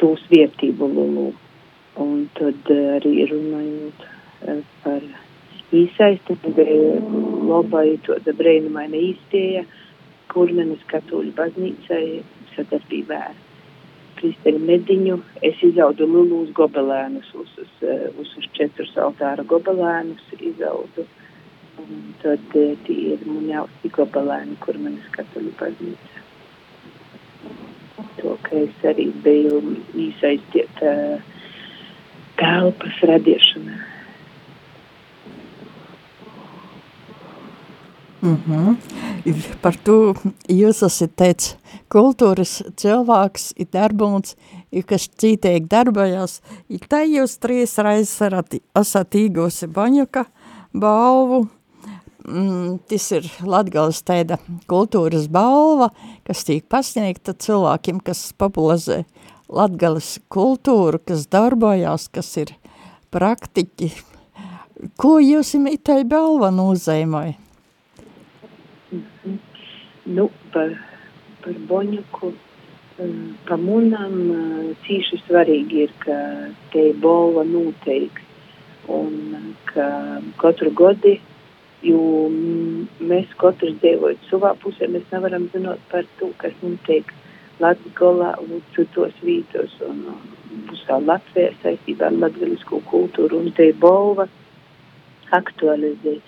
Tūs 0.00 0.22
vietību 0.30 0.86
lulu. 0.88 1.34
Un 2.00 2.22
tad 2.38 2.70
eh, 2.72 2.94
arī 2.96 3.26
runājot 3.28 4.04
eh, 4.48 4.62
par 4.80 5.02
īsaisti, 5.76 6.36
labai 7.50 7.98
to 8.06 8.16
brīnumaina 8.38 8.98
īstēja, 9.10 9.64
kurmenes 10.30 10.82
katoļu 10.90 11.32
baznīcai 11.38 12.04
sadarbībā 12.54 13.20
ar 13.30 13.38
Kristēnu 14.20 14.60
Mediņu. 14.68 15.16
Es 15.46 15.62
izaudu 15.64 16.06
lulūs 16.06 16.52
gobelēnus, 16.56 17.30
uz, 17.34 17.56
uz, 17.64 17.74
eh, 17.82 18.48
četrus 18.58 18.92
altāra 18.96 19.46
gobelēnus 19.46 20.22
izaudu. 20.38 21.06
Un 21.80 22.14
tad 22.22 22.42
tie 22.52 23.14
ir 23.14 23.22
man 23.26 23.48
jausti 23.48 23.88
gobelēni, 23.96 24.58
kurmenes 24.60 25.06
katoļu 25.16 25.54
baznīca 25.58 26.20
to, 28.20 28.36
ka 28.42 28.56
es 28.64 28.84
arī 28.90 29.08
biju 29.24 29.60
iesaistīta 29.98 30.92
telpas 32.40 33.00
radīšanā. 33.10 33.78
Mm 38.22 38.38
-hmm. 38.46 38.76
Par 39.62 39.76
to 39.84 40.14
jūs 40.48 40.86
esat 40.86 41.16
teicis, 41.16 41.56
kultūras 41.88 42.62
cilvēks 42.76 43.52
ir 43.56 43.66
darbūns, 43.72 44.36
ir 44.72 44.82
kas 44.82 45.08
cītīgi 45.08 45.68
darbojās, 45.68 46.40
ir 46.68 46.80
tā 46.88 47.02
jūs 47.08 47.38
trīs 47.38 47.78
reizes 47.78 48.20
esat 48.74 49.14
īgusi 49.14 49.66
Baņuka 49.66 50.24
balvu, 50.74 51.48
mm, 52.28 52.78
tas 52.88 53.10
ir 53.12 53.32
Latgales 53.42 54.02
tāda 54.02 54.38
kultūras 54.66 55.28
balva, 55.28 55.90
kas 56.24 56.44
tiek 56.44 56.64
pasniegta 56.68 57.32
cilvēkiem, 57.32 58.00
kas 58.00 58.32
popularizē 58.38 59.04
Latgales 59.48 60.18
kultūru, 60.28 61.00
kas 61.04 61.26
darbojās, 61.26 62.08
kas 62.12 62.36
ir 62.36 62.54
praktiķi. 63.10 63.92
Ko 64.96 65.18
jūs 65.18 65.54
itai 65.54 66.04
balva 66.04 66.50
nozīmēja? 66.50 67.49
Nu, 70.06 70.30
par, 70.54 70.72
par 71.44 71.58
Boņuku, 71.68 72.32
um, 73.04 73.16
pa 73.48 73.58
munam 73.60 74.16
cīši 74.86 75.22
svarīgi 75.26 75.84
ir, 75.86 75.96
ka 76.04 76.20
te 76.72 76.90
balva 77.02 77.44
noteikti 77.44 78.28
un 78.90 79.52
ka 79.70 79.90
katru 80.40 80.72
godi 80.74 81.18
Jo 81.80 82.28
mēs 83.00 83.30
katrs 83.40 83.78
dzīvojam 83.80 84.18
savā 84.28 84.50
pusē, 84.60 84.88
mēs 84.92 85.06
nevaram 85.14 85.46
zināt 85.54 85.80
par 85.88 86.04
to, 86.18 86.28
kas 86.42 86.52
notiek 86.60 87.08
Latvijā 87.60 88.34
un 88.42 88.60
citos 88.74 89.16
vītos 89.24 89.78
un 89.86 90.02
visā 90.68 90.98
Latvijā 91.00 91.54
saistībā 91.62 92.10
ar 92.10 92.18
latvisko 92.20 92.82
kultūru. 92.90 93.40
Un 93.40 93.56
te 93.56 93.70
balva 93.72 94.28
aktualizē, 95.32 96.18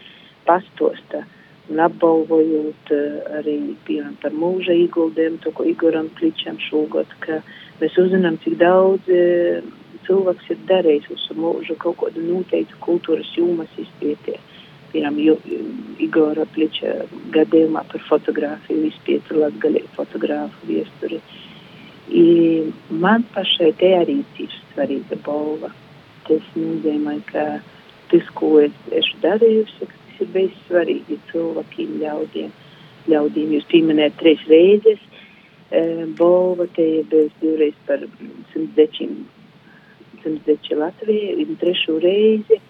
pastosta 0.48 1.26
un 1.72 1.82
apbalvojot 1.88 2.94
uh, 2.94 3.18
arī 3.40 3.58
piemēram 3.88 4.16
par 4.22 4.36
mūža 4.36 4.76
ieguldījumu, 4.84 5.42
to, 5.42 5.54
ko 5.56 5.66
Igoram 5.68 6.12
Kličam 6.20 6.60
šogad, 6.68 7.10
ka 7.24 7.40
mēs 7.80 7.98
uzzinām, 7.98 8.38
cik 8.44 8.60
daudz 8.62 9.08
uh, 9.10 9.64
cilvēks 10.06 10.54
ir 10.54 10.64
darījis 10.70 11.12
uz 11.16 11.28
mūžu 11.38 11.78
kaut 11.82 12.00
kādu 12.04 12.24
noteiktu 12.28 12.80
kultūras 12.84 13.34
jūmas 13.38 13.72
izpētē 13.80 14.38
piemēram, 14.92 15.18
Igora 16.02 16.44
Pliča 16.52 17.06
gadījumā 17.34 17.84
par 17.90 18.04
fotografiju, 18.08 18.88
izpietu 18.90 19.40
latgaļie 19.40 19.84
fotogrāfu 19.96 20.68
viesturi. 20.68 21.20
I 22.12 22.72
man 22.90 23.24
pašai 23.34 23.72
te 23.80 23.92
arī 23.96 24.20
ir 24.42 24.56
svarīga 24.72 25.18
balva. 25.24 25.72
Tas 26.26 26.44
nozīmē, 26.54 27.18
ka 27.30 27.46
tas, 28.12 28.28
ko 28.38 28.58
es 28.62 28.74
esmu 28.92 29.22
darījusi, 29.24 29.88
ir 30.22 30.32
bijis 30.34 30.58
svarīgi 30.68 31.20
cilvēkiem, 31.30 31.96
ļaudiem. 32.02 32.50
ļaudīm. 33.10 33.54
Jūs 33.56 33.70
pieminējat 33.70 34.18
trīs 34.20 34.42
reizes, 34.46 35.00
e, 35.70 35.80
balva 36.18 36.68
te 36.76 36.84
ir 36.98 37.08
bijusi 37.10 37.40
divreiz 37.40 37.78
par 37.86 38.04
simtdečiem, 38.52 39.16
simtdeči 40.22 40.78
Latvijai, 40.78 41.42
un 41.42 41.58
trešo 41.58 41.98
reizi 42.02 42.60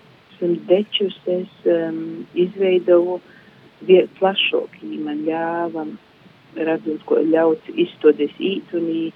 pirms 0.43 0.67
dečus 0.67 1.15
es 1.27 1.51
um, 1.71 2.27
izveidoju 2.35 3.21
plašāku 4.19 4.83
līmeni, 4.83 5.29
ļāva 5.29 5.85
redzot, 6.67 7.05
ko 7.07 7.21
ļauts 7.23 7.71
izstoties 7.79 8.35
ītunī, 8.39 9.13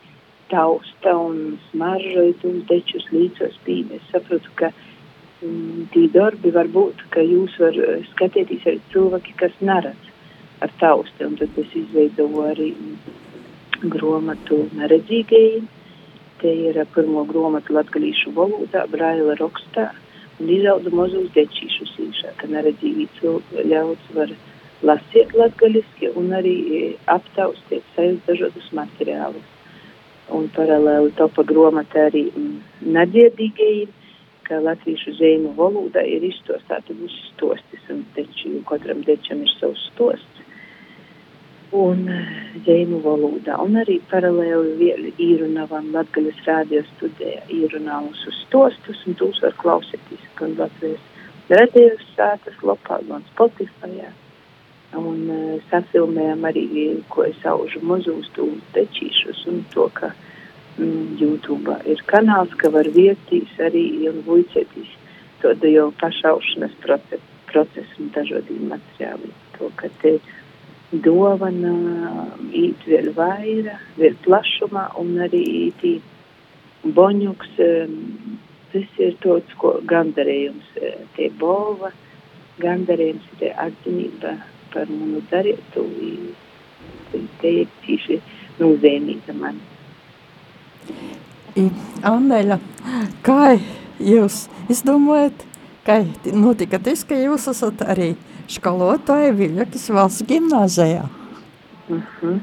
tausta 0.52 1.16
un 1.18 1.56
smaržoja 1.70 2.36
tos 2.42 2.60
dečus 2.70 3.08
līdzos 3.10 3.58
pīm. 3.66 3.90
Es 3.98 4.06
saprotu, 4.12 4.52
ka 4.54 4.70
tī 5.40 6.06
darbi 6.12 6.50
var 6.54 6.68
būt, 6.72 7.02
ka 7.12 7.20
jūs 7.20 7.56
var 7.60 7.76
skatīties 8.12 8.66
arī 8.66 8.80
cilvēki, 8.92 9.36
kas 9.42 9.56
neredz 9.60 10.12
ar 10.64 10.72
tausti, 10.80 11.24
un 11.26 11.36
tad 11.36 11.58
es 11.60 11.74
izveidoju 11.76 12.44
arī 12.50 12.70
gromatu 13.92 14.64
neredzīgajiem. 14.78 15.66
Te 16.40 16.52
ir 16.68 16.78
pirmo 16.94 17.24
gromatu 17.28 17.72
latgalīšu 17.76 18.32
valodā, 18.36 18.84
braila 18.92 19.36
rakstā, 19.40 19.90
un 20.40 20.50
izaudu 20.52 20.92
mazus 20.92 21.30
dečīšus 21.36 21.94
īšā, 22.06 22.34
ka 22.40 22.48
neredzīgi 22.52 23.08
ļauts 23.70 24.10
var 24.16 24.32
lasīt 24.84 25.32
latgaliski 25.36 26.10
un 26.20 26.32
arī 26.36 26.56
aptaustīt 27.12 27.84
sajūt 27.96 28.28
dažādus 28.28 28.72
materiālus. 28.76 29.52
Un 30.36 30.48
paralēli 30.56 31.14
topa 31.16 31.44
gromata 31.46 32.08
arī 32.08 32.26
nedziedīgajiem, 32.82 33.92
ka 34.46 34.60
latviešu 34.62 35.16
zīmu 35.18 35.52
valodā 35.58 36.02
ir 36.06 36.24
izstostāti 36.26 36.94
visi 37.00 37.22
stostis, 37.32 37.82
un 37.92 38.04
deči, 38.16 38.52
katram 38.68 39.02
dečam 39.06 39.42
ir 39.42 39.52
savs 39.58 39.82
stosts, 39.90 40.42
un 41.76 42.04
zīmu 42.66 43.00
valodā. 43.04 43.58
Un 43.62 43.80
arī 43.82 43.98
paralēli 44.10 45.12
īrunavam 45.22 45.90
Latgaļas 45.94 46.44
rādio 46.46 46.84
studijā 46.94 47.42
īrunā 47.52 48.00
mūsu 48.06 48.34
stostus, 48.44 49.02
un 49.06 49.18
tūs 49.18 49.42
var 49.42 49.56
klausīties 49.62 50.30
gan 50.38 50.54
Latvijas 50.60 51.02
radios 51.50 52.06
sātas 52.14 52.62
lopā, 52.62 53.00
gan 53.08 53.26
Spotifyā. 53.32 54.12
Un 54.96 55.26
uh, 55.28 55.56
safilmējam 55.68 56.46
arī, 56.48 56.64
ko 57.12 57.26
es 57.26 57.42
aužu 57.44 57.82
mazūs 57.84 58.30
tūs 58.36 58.62
dečīšus, 58.72 59.42
un 59.50 59.64
to, 59.74 59.90
ka 59.98 60.12
mm, 60.14 60.35
YouTube 60.76 61.76
ir 61.88 62.02
kanāls, 62.10 62.52
ka 62.60 62.70
var 62.74 62.88
vietīs 62.92 63.52
arī 63.62 64.08
un 64.10 64.22
vuicētīs 64.26 64.92
to 65.40 65.52
jau 65.68 65.90
pašaušanas 66.00 66.74
procesu, 66.82 67.22
procesu 67.50 68.02
un 68.02 68.10
dažādiem 68.14 68.68
materiāliem. 68.72 69.32
To, 69.56 69.70
ka 69.76 69.88
te 70.02 70.16
dovana 70.92 71.72
īt 72.52 72.84
vēl 72.88 73.12
vaira, 73.16 73.78
vēl 73.96 74.16
plašumā 74.26 74.88
un 75.00 75.16
arī 75.26 75.42
ītī 75.66 75.94
boņuks, 76.96 77.54
tas 78.72 78.98
ir 79.02 79.16
tāds, 79.22 79.54
ko 79.60 79.76
gandarējums, 79.88 80.74
tie 81.16 81.30
bova, 81.40 81.92
gandarējums 82.62 83.40
ir 83.40 83.56
atzinība 83.66 84.36
par 84.74 84.90
manu 84.92 85.22
darītu, 85.30 85.86
te 87.40 87.56
ir 87.62 87.72
tīši 87.86 88.20
nozīmīga 88.60 89.34
man. 91.56 91.70
Anneļa, 92.06 92.58
kā 93.26 93.56
jūs 94.02 94.46
izdomājat, 94.72 95.44
kā 95.86 96.00
notika 96.32 96.78
tas, 96.82 97.04
ka 97.04 97.18
jūs 97.18 97.48
esat 97.52 97.82
arī 97.86 98.14
skolotāja 98.50 99.34
Viļakas 99.36 99.88
valsts 99.94 100.26
gimnāzijā? 100.28 101.06
Uh 101.88 102.02
-huh. 102.20 102.40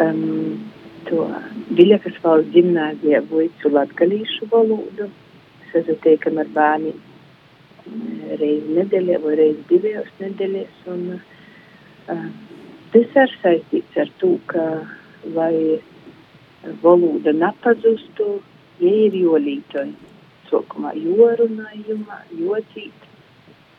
um, 0.00 0.60
to 1.08 1.28
Viļakas 1.70 2.18
valsts 2.22 2.52
gimnāzijā 2.52 3.22
voicu 3.30 3.68
latgalīšu 3.68 4.48
valodu. 4.50 5.10
Es 5.66 5.74
esmu 5.74 5.96
teikam 6.02 6.38
ar 6.38 6.46
bērniem 6.46 7.00
reizi 8.38 8.74
nedēļā 8.76 9.22
vai 9.22 9.34
reizi 9.36 9.64
divējos 9.68 10.10
nedēļās. 10.20 10.74
Un, 10.86 11.20
uh, 12.08 12.26
tas 12.92 13.16
ir 13.24 13.38
saistīts 13.42 13.96
ar 13.96 14.10
to, 14.18 14.38
ka 14.46 14.86
lai 15.34 15.80
valoda 16.82 17.32
nepazustu, 17.32 18.40
ja 18.80 18.92
ir 19.06 19.16
jolītoji. 19.16 19.94
Sokumā 20.50 20.92
jorunājumā, 20.98 22.18
jocīt, 22.36 23.06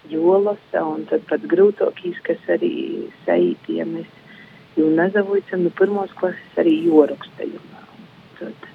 jolasa, 0.10 0.82
un 0.82 1.04
tad 1.12 1.22
pats 1.30 1.46
grūtākīs, 1.52 2.18
kas 2.26 2.42
arī 2.56 2.74
saīt, 3.28 3.70
ja 3.70 3.86
mēs 3.86 4.10
jau 4.74 4.90
nezavojam 4.98 5.68
no 5.68 5.74
pirmos 5.78 6.16
klases 6.18 6.58
arī 6.58 6.74
jorakstajumā. 6.88 7.84
Tad 8.40 8.68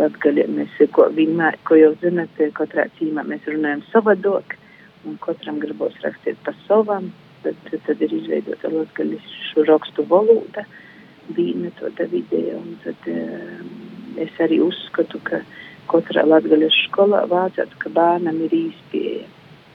latgaļa 0.00 0.48
mēs, 0.56 0.74
ko 0.96 1.06
vienmēr, 1.14 1.60
ko 1.68 1.78
jau 1.78 1.94
zināt, 2.02 2.34
katrā 2.58 2.88
cīmā 2.98 3.22
mēs 3.30 3.46
runājam 3.46 3.86
savadok, 3.92 4.58
un 5.06 5.16
katram 5.22 5.62
gribos 5.62 5.94
rakstīt 6.02 6.40
pa 6.44 6.56
savam, 6.66 7.12
tad, 7.44 7.62
tad 7.86 8.02
ir 8.02 8.18
izveidota 8.18 8.74
latgaļišu 8.74 9.68
rakstu 9.70 10.08
valoda. 10.10 10.66
Uh, 10.66 10.89
bija 11.36 11.72
tāda 11.80 12.06
vidē. 12.12 12.42
Tad 12.84 13.08
um, 13.12 13.70
es 14.20 14.40
arī 14.42 14.60
uzskatu, 14.64 15.20
ka 15.26 15.42
katrā 15.90 16.24
latgaļas 16.26 16.76
skolā 16.86 17.24
vajadzētu, 17.30 17.78
ka 17.82 17.92
bērnam 17.96 18.40
ir 18.46 18.56
īspēja, 18.60 19.28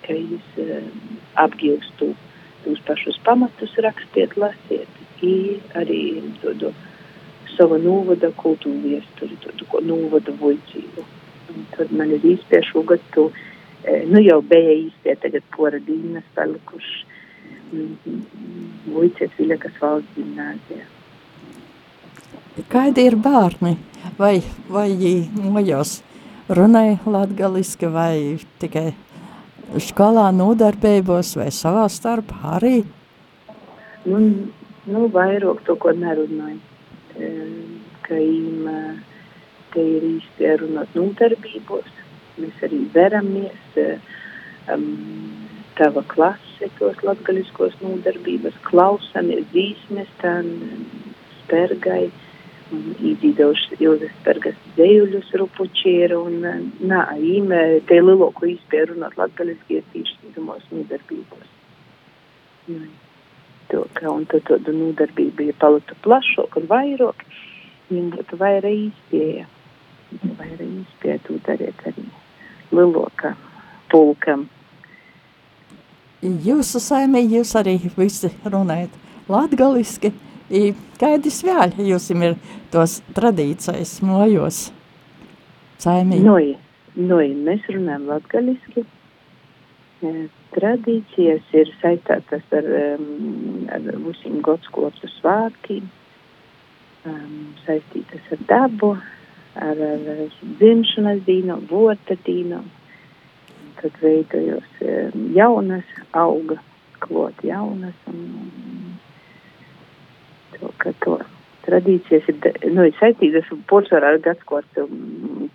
ka 0.05 0.17
viņš 0.17 0.59
um, 0.65 0.91
apgūstu 1.45 2.11
tos 2.65 2.81
pašus 2.87 3.19
pamatus 3.25 3.75
rakstiet, 3.85 4.35
lasiet, 4.41 5.01
i 5.23 5.59
arī 5.77 6.01
tādu 6.41 6.73
savu 7.55 7.77
novada 7.79 8.31
kultūru 8.35 8.81
viesturi, 8.83 9.37
tādu 9.43 9.83
novada 9.85 10.33
voicību. 10.39 11.05
Un 11.53 11.67
tad 11.75 11.91
man 11.93 12.11
ir 12.15 12.25
īspēja 12.25 12.65
šogad 12.71 13.03
tu, 13.13 13.29
e, 13.85 14.01
nu 14.09 14.21
jau 14.23 14.41
bija 14.41 14.73
īspēja 14.79 15.21
tagad 15.27 15.45
pora 15.55 15.79
dīnas 15.79 16.25
palikuši 16.35 17.13
Vujciet 18.95 19.33
Viļakas 19.39 19.79
valsts 19.81 20.17
gimnāzijā. 20.17 20.94
Kādi 22.71 23.03
ir 23.09 23.17
bērni? 23.19 23.75
Vai, 24.15 24.39
vai 24.71 24.89
mojos 25.35 25.97
runāja 26.47 26.99
latgaliski 27.09 27.89
vai 27.91 28.37
tikai 28.61 28.93
skolā 29.81 30.29
nodarbībos 30.31 31.33
vai 31.39 31.49
savā 31.51 31.83
starpā 31.91 32.55
arī? 32.59 32.77
Nu, 34.05 34.21
nu 34.87 35.07
vairāk 35.11 35.65
to, 35.67 35.75
ko 35.75 35.91
nerunāju. 35.97 36.61
Ka 38.05 38.19
им 38.21 38.67
te 39.73 39.83
ir 39.97 40.05
īsti 40.13 40.55
runāt 40.61 40.95
nodarbībos. 40.95 41.89
Mēs 42.39 42.61
arī 42.67 42.83
veramies 42.93 43.79
um, 44.71 44.85
tava 45.75 46.03
klase 46.11 46.69
tos 46.79 47.01
latgaliskos 47.03 47.75
nodarbības, 47.81 48.55
klausamies 48.67 49.43
dzīsmes, 49.51 50.11
tā 50.21 50.37
spergai. 51.41 52.05
Uh, 52.11 52.24
izdzīvojuši 52.73 53.77
Ilzas 53.83 54.13
Bergas 54.25 54.57
dzējuļus 54.75 55.31
rupučieru 55.41 56.21
un, 56.25 56.45
nā, 56.81 57.01
ime 57.21 57.61
te 57.89 57.99
lielāko 58.01 58.49
izspēju 58.49 58.93
runāt 58.93 59.17
latgaliski 59.19 59.79
ir 59.79 59.85
tīši 59.93 60.17
tīzumos 60.23 60.65
nodarbībos. 60.71 61.51
Nu, 62.71 62.87
to, 63.69 63.85
ka, 63.93 64.09
un 64.09 64.25
tad 64.31 64.47
tāda 64.49 64.73
nodarbība 64.73 65.45
ir 65.45 65.59
palika 65.61 65.97
plašāk 66.05 66.57
un 66.61 66.67
vairāk, 66.71 67.25
viņam 67.91 68.11
būtu 68.17 68.41
vairāk 68.41 68.81
izspēja. 68.89 69.47
Vairāk 70.25 70.65
izspēja 70.65 71.21
to 71.27 71.39
darīt 71.45 71.87
arī 71.91 72.09
lielākā 72.73 73.35
pulkam. 73.93 74.47
Jūsu 76.25 76.81
saimē 76.81 77.21
jūs 77.21 77.51
arī 77.59 77.77
visi 77.93 78.31
runājat 78.41 78.93
latgaliski, 79.29 80.09
Kādas 80.45 81.39
vēl 81.41 81.71
jums 81.89 82.11
ir 82.13 82.35
tos 82.73 82.99
tradīcijas 83.17 83.97
mojos? 84.05 84.67
Saimī? 85.81 86.19
Noi, 86.21 86.53
noi, 86.95 87.31
mēs 87.33 87.65
runājam 87.73 88.05
latgaliski. 88.11 88.85
Tradīcijas 90.53 91.49
ir 91.57 91.71
saistātas 91.81 92.45
ar, 92.53 92.67
ar 93.73 93.87
visiem 94.05 94.37
godskotu 94.45 95.09
svātkiem, 95.15 95.89
um, 97.09 97.33
saistītas 97.65 98.29
ar 98.35 98.45
dabu, 98.51 98.91
ar, 99.57 99.81
ar 99.81 100.21
dzimšanas 100.61 101.25
dīnu, 101.25 101.57
vota 101.71 102.19
dīnu. 102.27 102.61
Tad 103.81 103.97
veidojos 103.99 104.77
jaunas, 105.35 105.89
auga, 106.13 106.61
klot 107.01 107.41
jaunas 107.43 107.97
un, 108.11 108.21
ka 110.85 110.93
to 111.03 111.17
tradīcijas 111.65 112.29
ir, 112.29 112.39
nu, 112.71 112.85
ir 112.85 112.95
saistītas 112.99 113.49
porcelāna 113.69 114.13
ar 114.13 114.21
gadsimtu 114.23 114.85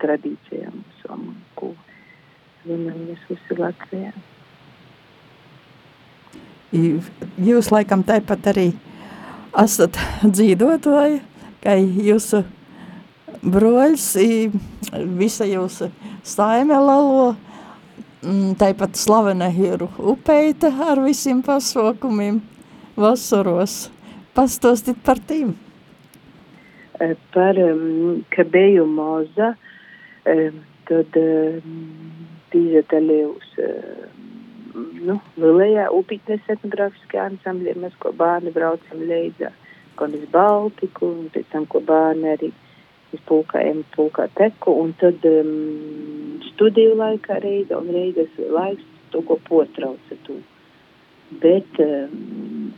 tradīcijām, 0.01 0.83
un, 1.15 1.25
ko 1.55 1.71
vienojamies 2.65 3.23
visi 3.29 3.57
Latvijā. 3.57 4.11
Jūs 6.71 7.71
laikam 7.73 8.03
tāpat 8.07 8.51
arī 8.53 8.69
esat 9.59 9.97
dzīvotāji, 10.23 11.21
ka 11.63 11.75
jūsu 11.79 12.43
broļs, 13.41 14.05
visa 15.19 15.47
jūsu 15.49 15.89
saime 16.23 16.77
lalo, 16.79 17.33
tāpat 18.61 18.99
slavena 18.99 19.49
ir 19.51 19.83
upeita 19.97 20.71
ar 20.85 21.01
visiem 21.03 21.41
pasaukumiem 21.43 22.39
vasaros. 22.95 23.89
Pastāstīt 24.37 24.99
par 25.03 25.19
tīm. 25.27 25.55
Par 27.33 27.57
um, 27.59 28.21
Kabeju 28.31 28.85
Moza, 28.87 29.49
um, 30.29 30.59
tad 30.87 31.17
um, 31.19 31.73
piedalījos 32.53 33.57
uh, 33.59 34.05
nu, 35.07 35.17
lielajā 35.41 35.89
upītnes 35.97 36.47
etnogrāfiskajā 36.55 37.27
ansamblī, 37.33 37.73
mēs 37.83 37.97
ko 37.99 38.13
bērni 38.15 38.53
braucam 38.55 39.03
leidzā, 39.09 39.51
gan 39.99 40.15
uz 40.15 40.23
Baltiku, 40.31 41.11
un 41.11 41.29
pēc 41.33 41.51
tam, 41.51 41.67
ko 41.67 41.83
bērni 41.91 42.31
arī 42.35 42.53
uz 43.11 43.23
pulkājiem 43.27 43.83
pulkā 43.97 44.29
teku, 44.39 44.77
un 44.85 44.95
tad 45.01 45.25
um, 45.27 46.39
studiju 46.53 46.95
laikā 47.01 47.41
reize, 47.43 47.75
un 47.75 47.91
reizes 47.91 48.39
laiks 48.47 48.87
to, 49.11 49.25
ko 49.27 49.41
potrauca 49.49 50.19
tu. 50.23 50.39
Bet 51.43 51.83
um, 51.83 52.71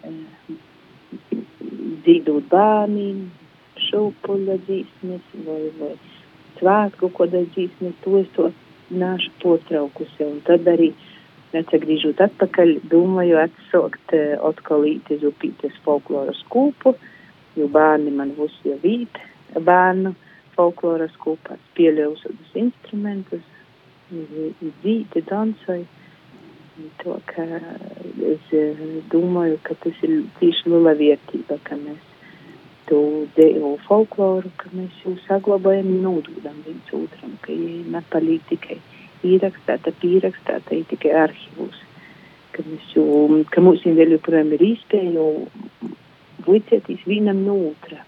dzīvot 2.05 2.49
bērniem, 2.51 3.23
šūpuļa 3.87 4.59
dzīsmes 4.67 5.31
vai, 5.47 5.61
vai 5.79 5.93
svētku 6.59 7.09
kāda 7.17 7.43
dzīsmes, 7.55 7.97
to 8.03 8.19
es 8.21 8.29
to 8.37 8.51
nāšu 8.93 9.31
potraukusi, 9.41 10.27
un 10.27 10.39
tad 10.47 10.67
arī 10.69 10.91
atgriežot 11.57 12.21
atpakaļ, 12.25 12.75
domāju 12.89 13.39
atsaukt 13.43 14.15
uh, 14.17 14.35
atkal 14.49 14.85
īti 14.89 15.19
zupītes 15.21 15.75
folkloras 15.85 16.41
kūpu, 16.53 16.95
jo 17.59 17.69
bērni 17.69 18.13
man 18.13 18.33
būs 18.37 18.55
jau 18.65 18.77
vīt 18.81 19.21
bērnu 19.53 20.13
folkloras 20.55 21.13
kūpā, 21.21 21.57
spēlējušas 21.71 22.55
instrumentus, 22.61 23.43
dzīti, 24.13 25.23
dansoju. 25.29 25.85
To, 26.73 27.19
ka 27.29 27.43
es 28.25 28.45
domāju, 29.13 29.59
ka 29.62 29.75
tas 29.83 29.99
ir 30.07 30.23
tieši 30.39 30.71
liela 30.73 30.95
vērtība, 30.97 31.59
ka 31.67 31.77
mēs 31.77 31.99
to 32.89 33.01
deju 33.36 33.75
folkloru, 33.86 34.49
ka 34.57 34.71
mēs 34.73 34.95
jau 35.03 35.13
saglabājam 35.27 35.91
un 35.91 36.01
nododam 36.07 36.57
viens 36.65 36.89
otram, 36.97 37.36
ka 37.45 37.53
viņi 37.53 37.93
nepalīk 37.93 38.49
tikai 38.49 38.79
īrakstāta, 39.21 39.93
pīrakstāta, 40.01 40.73
ir 40.73 40.89
tikai 40.89 41.13
arhīvus. 41.27 41.77
Ka, 42.57 42.65
jau, 42.95 43.05
ka 43.53 43.62
mums 43.62 43.86
vēl 43.86 44.17
joprojām 44.17 44.51
ir 44.57 44.65
iespēja 44.71 45.29
vicēties 46.49 47.05
vienam 47.05 47.45
no 47.45 47.59
otra. 47.69 48.01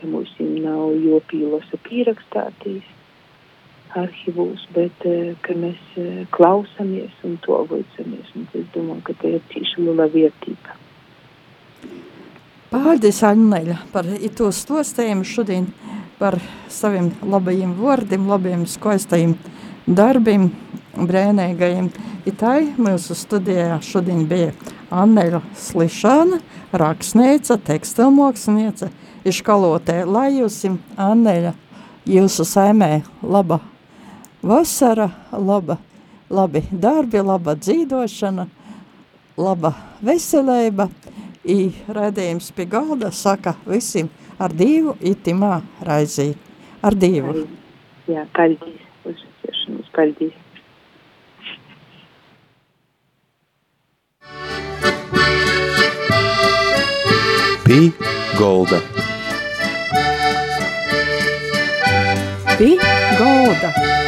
Ka 0.00 0.08
mums 0.08 0.32
nav 0.40 0.96
jopīlosa 1.04 1.84
pīrakstātīs 1.84 2.88
arhīvus, 3.98 4.64
bet 4.74 5.04
ka 5.44 5.56
mēs 5.58 5.80
to 7.44 7.60
vocamies. 7.70 8.32
Un 8.34 8.48
es 8.54 8.66
domāju, 8.74 9.02
ka 9.06 9.16
tā 9.20 9.36
ir 9.36 9.44
tieši 9.52 9.84
liela 9.86 10.08
vērtība. 10.12 10.78
Paldies, 12.74 13.20
Anneļa, 13.22 13.76
par 13.92 14.08
to 14.34 14.48
stostījumu 14.50 15.26
šodien, 15.28 15.68
par 16.18 16.40
saviem 16.72 17.12
labajiem 17.22 17.76
vārdiem, 17.78 18.24
labiem 18.26 18.64
skaistajiem 18.66 19.36
darbiem, 19.86 20.48
brēnīgajiem. 20.98 21.92
Itai 22.26 22.72
mūsu 22.80 23.14
studijā 23.18 23.78
šodien 23.84 24.24
bija 24.26 24.50
Anneļa 24.94 25.42
Slišana, 25.60 26.40
rakstniece, 26.74 27.60
tekstilmākslinieca, 27.68 28.90
iškalotē, 29.28 30.00
lai 30.08 30.32
jūs, 30.40 30.64
Anneļa, 30.98 31.54
jūsu 32.10 32.48
saimē 32.48 32.90
laba 33.22 33.60
vasara, 34.44 35.08
laba, 35.32 35.78
labi 36.30 36.62
darbi, 36.70 37.20
laba 37.24 37.56
dzīvošana, 37.56 38.46
laba 39.40 39.72
veselība, 40.04 40.88
i 41.44 41.72
redzējums 41.88 42.52
pie 42.56 42.66
galda 42.68 43.10
saka 43.12 43.54
visiem 43.66 44.08
ar 44.40 44.52
divu 44.52 44.96
itimā 45.00 45.58
raizī. 45.84 46.32
Ar 46.84 46.96
divu. 46.96 47.46
Jā, 48.08 48.26
paldies. 48.36 48.80
Uzsvēršanos, 49.08 49.88
paldies. 49.96 50.40
Pī 57.64 57.80
golda. 58.36 58.82
Pī 62.60 62.74
golda. 63.18 64.03